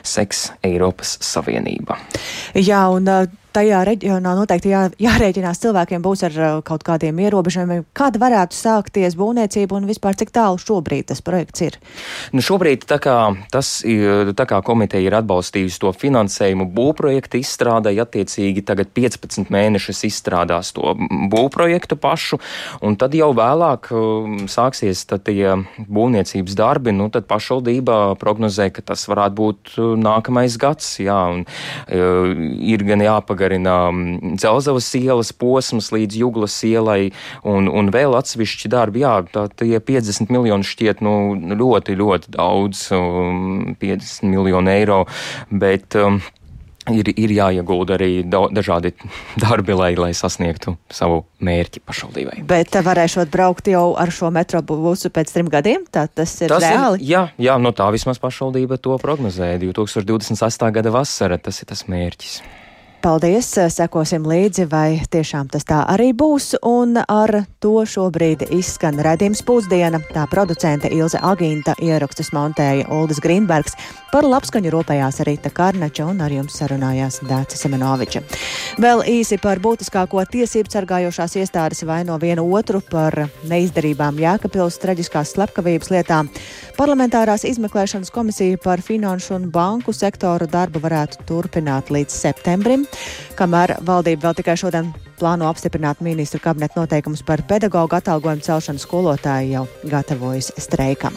seks 0.06 0.48
Eiropas 0.66 1.16
Savienība. 1.24 1.98
Jā, 2.54 2.84
un 2.94 3.10
tajā 3.58 3.82
reģionā 3.88 4.34
noteikti 4.38 4.72
jā, 4.72 4.86
jārēķinās 5.02 5.62
cilvēkiem 5.64 6.04
būs 6.04 6.24
ar 6.28 6.38
uh, 6.38 6.58
kaut 6.66 6.86
kādiem 6.86 7.18
ierobežojumiem. 7.26 7.84
Kāda 7.96 8.22
varētu 8.22 8.56
sākties 8.56 9.18
būvniecība 9.18 9.78
un 9.78 9.88
vispār 9.90 10.16
cik 10.18 10.32
tālu 10.34 10.60
šobrīd 10.62 11.10
tas 11.10 11.22
projekts 11.24 11.64
ir? 11.66 11.78
Nu 12.32 12.44
šobrīd 12.44 12.86
tā 12.88 13.00
kā, 13.02 13.16
tas, 13.52 13.80
tā 13.82 14.46
kā 14.48 14.60
komiteja 14.64 15.08
ir 15.08 15.16
atbalstījusi 15.18 15.80
to 15.82 15.92
finansējumu 15.96 16.68
būvprojektu 16.74 17.40
izstrādai, 17.42 17.96
attiecīgi 18.02 18.64
tagad 18.68 18.92
15 18.96 19.50
mēnešus 19.52 20.04
izstrādās 20.08 20.72
to 20.76 20.94
būvprojektu 21.32 21.98
pašu, 22.00 22.38
un 22.84 22.98
tad 23.00 23.16
jau 23.18 23.30
vēlāk 23.36 23.90
um, 23.94 24.38
sāksies 24.50 25.04
tie 25.08 25.54
būvniecības 25.78 26.56
darbi, 26.58 26.94
nu 26.96 27.08
tad 27.12 27.28
pašvaldība 27.30 28.18
prognozē, 28.20 28.68
ka 28.74 28.84
tas 28.92 29.06
varētu 29.10 29.38
būt 29.38 29.74
uh, 29.76 29.92
nākamais 29.98 30.58
gads, 30.60 30.98
jā, 31.02 31.18
un 31.34 31.44
uh, 31.44 32.46
ir 32.68 32.84
gan 32.88 33.02
jāpagar 33.04 33.47
jāpagarina 33.48 33.90
mm, 33.90 34.36
Dzelzavas 34.36 34.94
ielas 34.94 35.32
posms 35.32 35.92
līdz 35.92 36.18
Juglas 36.18 36.62
ielai 36.64 37.12
un, 37.44 37.68
un 37.68 37.90
vēl 37.90 38.16
atsevišķi 38.18 38.68
darbi. 38.68 39.02
Jā, 39.02 39.24
tā 39.32 39.48
tie 39.48 39.80
50 39.80 40.30
miljoni 40.30 40.64
šķiet 40.64 41.00
nu, 41.00 41.34
ļoti, 41.34 41.96
ļoti 41.96 42.30
daudz, 42.36 42.88
50 42.90 44.24
um, 44.24 44.30
miljonu 44.30 44.70
eiro, 44.70 45.06
bet 45.50 45.96
um, 45.96 46.20
ir, 46.92 47.08
ir 47.16 47.32
jāiegulda 47.32 47.96
arī 47.96 48.22
dažādi 48.26 48.94
darbi, 49.44 49.74
lai, 49.74 49.94
lai 49.96 50.12
sasniegtu 50.12 50.76
savu 50.90 51.24
mērķi 51.40 51.82
pašvaldībai. 51.84 52.44
Bet 52.48 52.76
varēšot 52.84 53.32
braukt 53.32 53.68
jau 53.68 53.94
ar 53.96 54.12
šo 54.12 54.30
metrobusu 54.34 55.10
pēc 55.10 55.32
trim 55.32 55.50
gadiem? 55.52 55.86
Tā 55.90 56.06
tas 56.08 56.36
ir 56.42 56.52
tas 56.52 56.64
reāli? 56.64 57.02
Ir, 57.02 57.10
jā, 57.12 57.24
jā, 57.50 57.58
no 57.60 57.72
tā 57.72 57.88
vismaz 57.94 58.20
pašvaldība 58.22 58.80
to 58.82 58.98
prognozēja. 59.00 59.60
2028. 59.64 60.72
gada 60.74 60.94
vasara 60.94 61.40
tas 61.40 61.62
ir 61.62 61.72
tas 61.72 61.86
mērķis. 61.88 62.40
Paldies! 63.08 63.46
Sekosim 63.72 64.26
līdzi, 64.28 64.66
vai 64.68 64.98
tiešām 65.08 65.48
tas 65.48 65.64
tā 65.64 65.78
arī 65.88 66.10
būs. 66.12 66.50
Un 66.68 66.98
ar 67.00 67.30
to 67.56 67.80
šobrīd 67.88 68.42
izskan 68.52 69.00
redzījums 69.00 69.40
pusdiena. 69.48 70.02
Tā 70.12 70.26
producente 70.28 70.90
Ilze 70.92 71.16
Agīnta 71.24 71.72
ierakstus 71.80 72.34
montēja 72.36 72.84
Uldis 72.92 73.22
Grīnbergs. 73.24 73.78
Par 74.12 74.28
labskaņu 74.28 74.74
rūpējās 74.74 75.22
Rīta 75.24 75.48
Karnača 75.52 76.04
un 76.08 76.20
ar 76.24 76.32
jums 76.32 76.60
sarunājās 76.60 77.22
Dācis 77.28 77.64
Semenoviča. 77.64 78.22
Vēl 78.80 79.02
īsi 79.08 79.40
par 79.40 79.60
būtiskāko 79.64 80.20
tiesību 80.28 80.72
sargājošās 80.72 81.38
iestādes 81.40 81.84
vaino 81.88 82.16
vienu 82.20 82.44
otru 82.60 82.82
par 82.84 83.16
neizdarībām 83.48 84.20
Jēkabils 84.20 84.80
traģiskās 84.84 85.32
slepkavības 85.32 85.92
lietām. 85.92 86.28
Parlamentārās 86.78 87.44
izmeklēšanas 87.48 88.12
komisija 88.14 88.60
par 88.62 88.84
finanšu 88.84 89.34
un 89.34 89.48
banku 89.52 89.92
sektoru 89.96 90.46
darbu 90.48 90.80
varētu 90.84 91.24
turpināt 91.28 91.92
līdz 91.92 92.14
septembrim, 92.14 92.86
kamēr 93.38 93.76
valdība 93.86 94.28
vēl 94.28 94.38
tikai 94.40 94.56
šodien 94.60 94.92
plāno 95.18 95.48
apstiprināt 95.50 96.00
ministru 96.04 96.40
kabineta 96.42 96.80
noteikumus 96.80 97.24
par 97.26 97.42
pedagoģu 97.48 97.98
atalgojumu 97.98 98.46
celšanu 98.46 98.82
skolotāju 98.82 99.52
jau 99.52 99.66
gatavojas 99.90 100.52
streikam. 100.58 101.16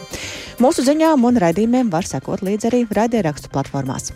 Mūsu 0.62 0.84
ziņām 0.86 1.24
un 1.28 1.40
raidījumiem 1.42 1.90
var 1.90 2.06
sekot 2.08 2.44
līdz 2.44 2.70
arī 2.70 2.86
raidierakstu 2.90 3.50
platformās. 3.52 4.12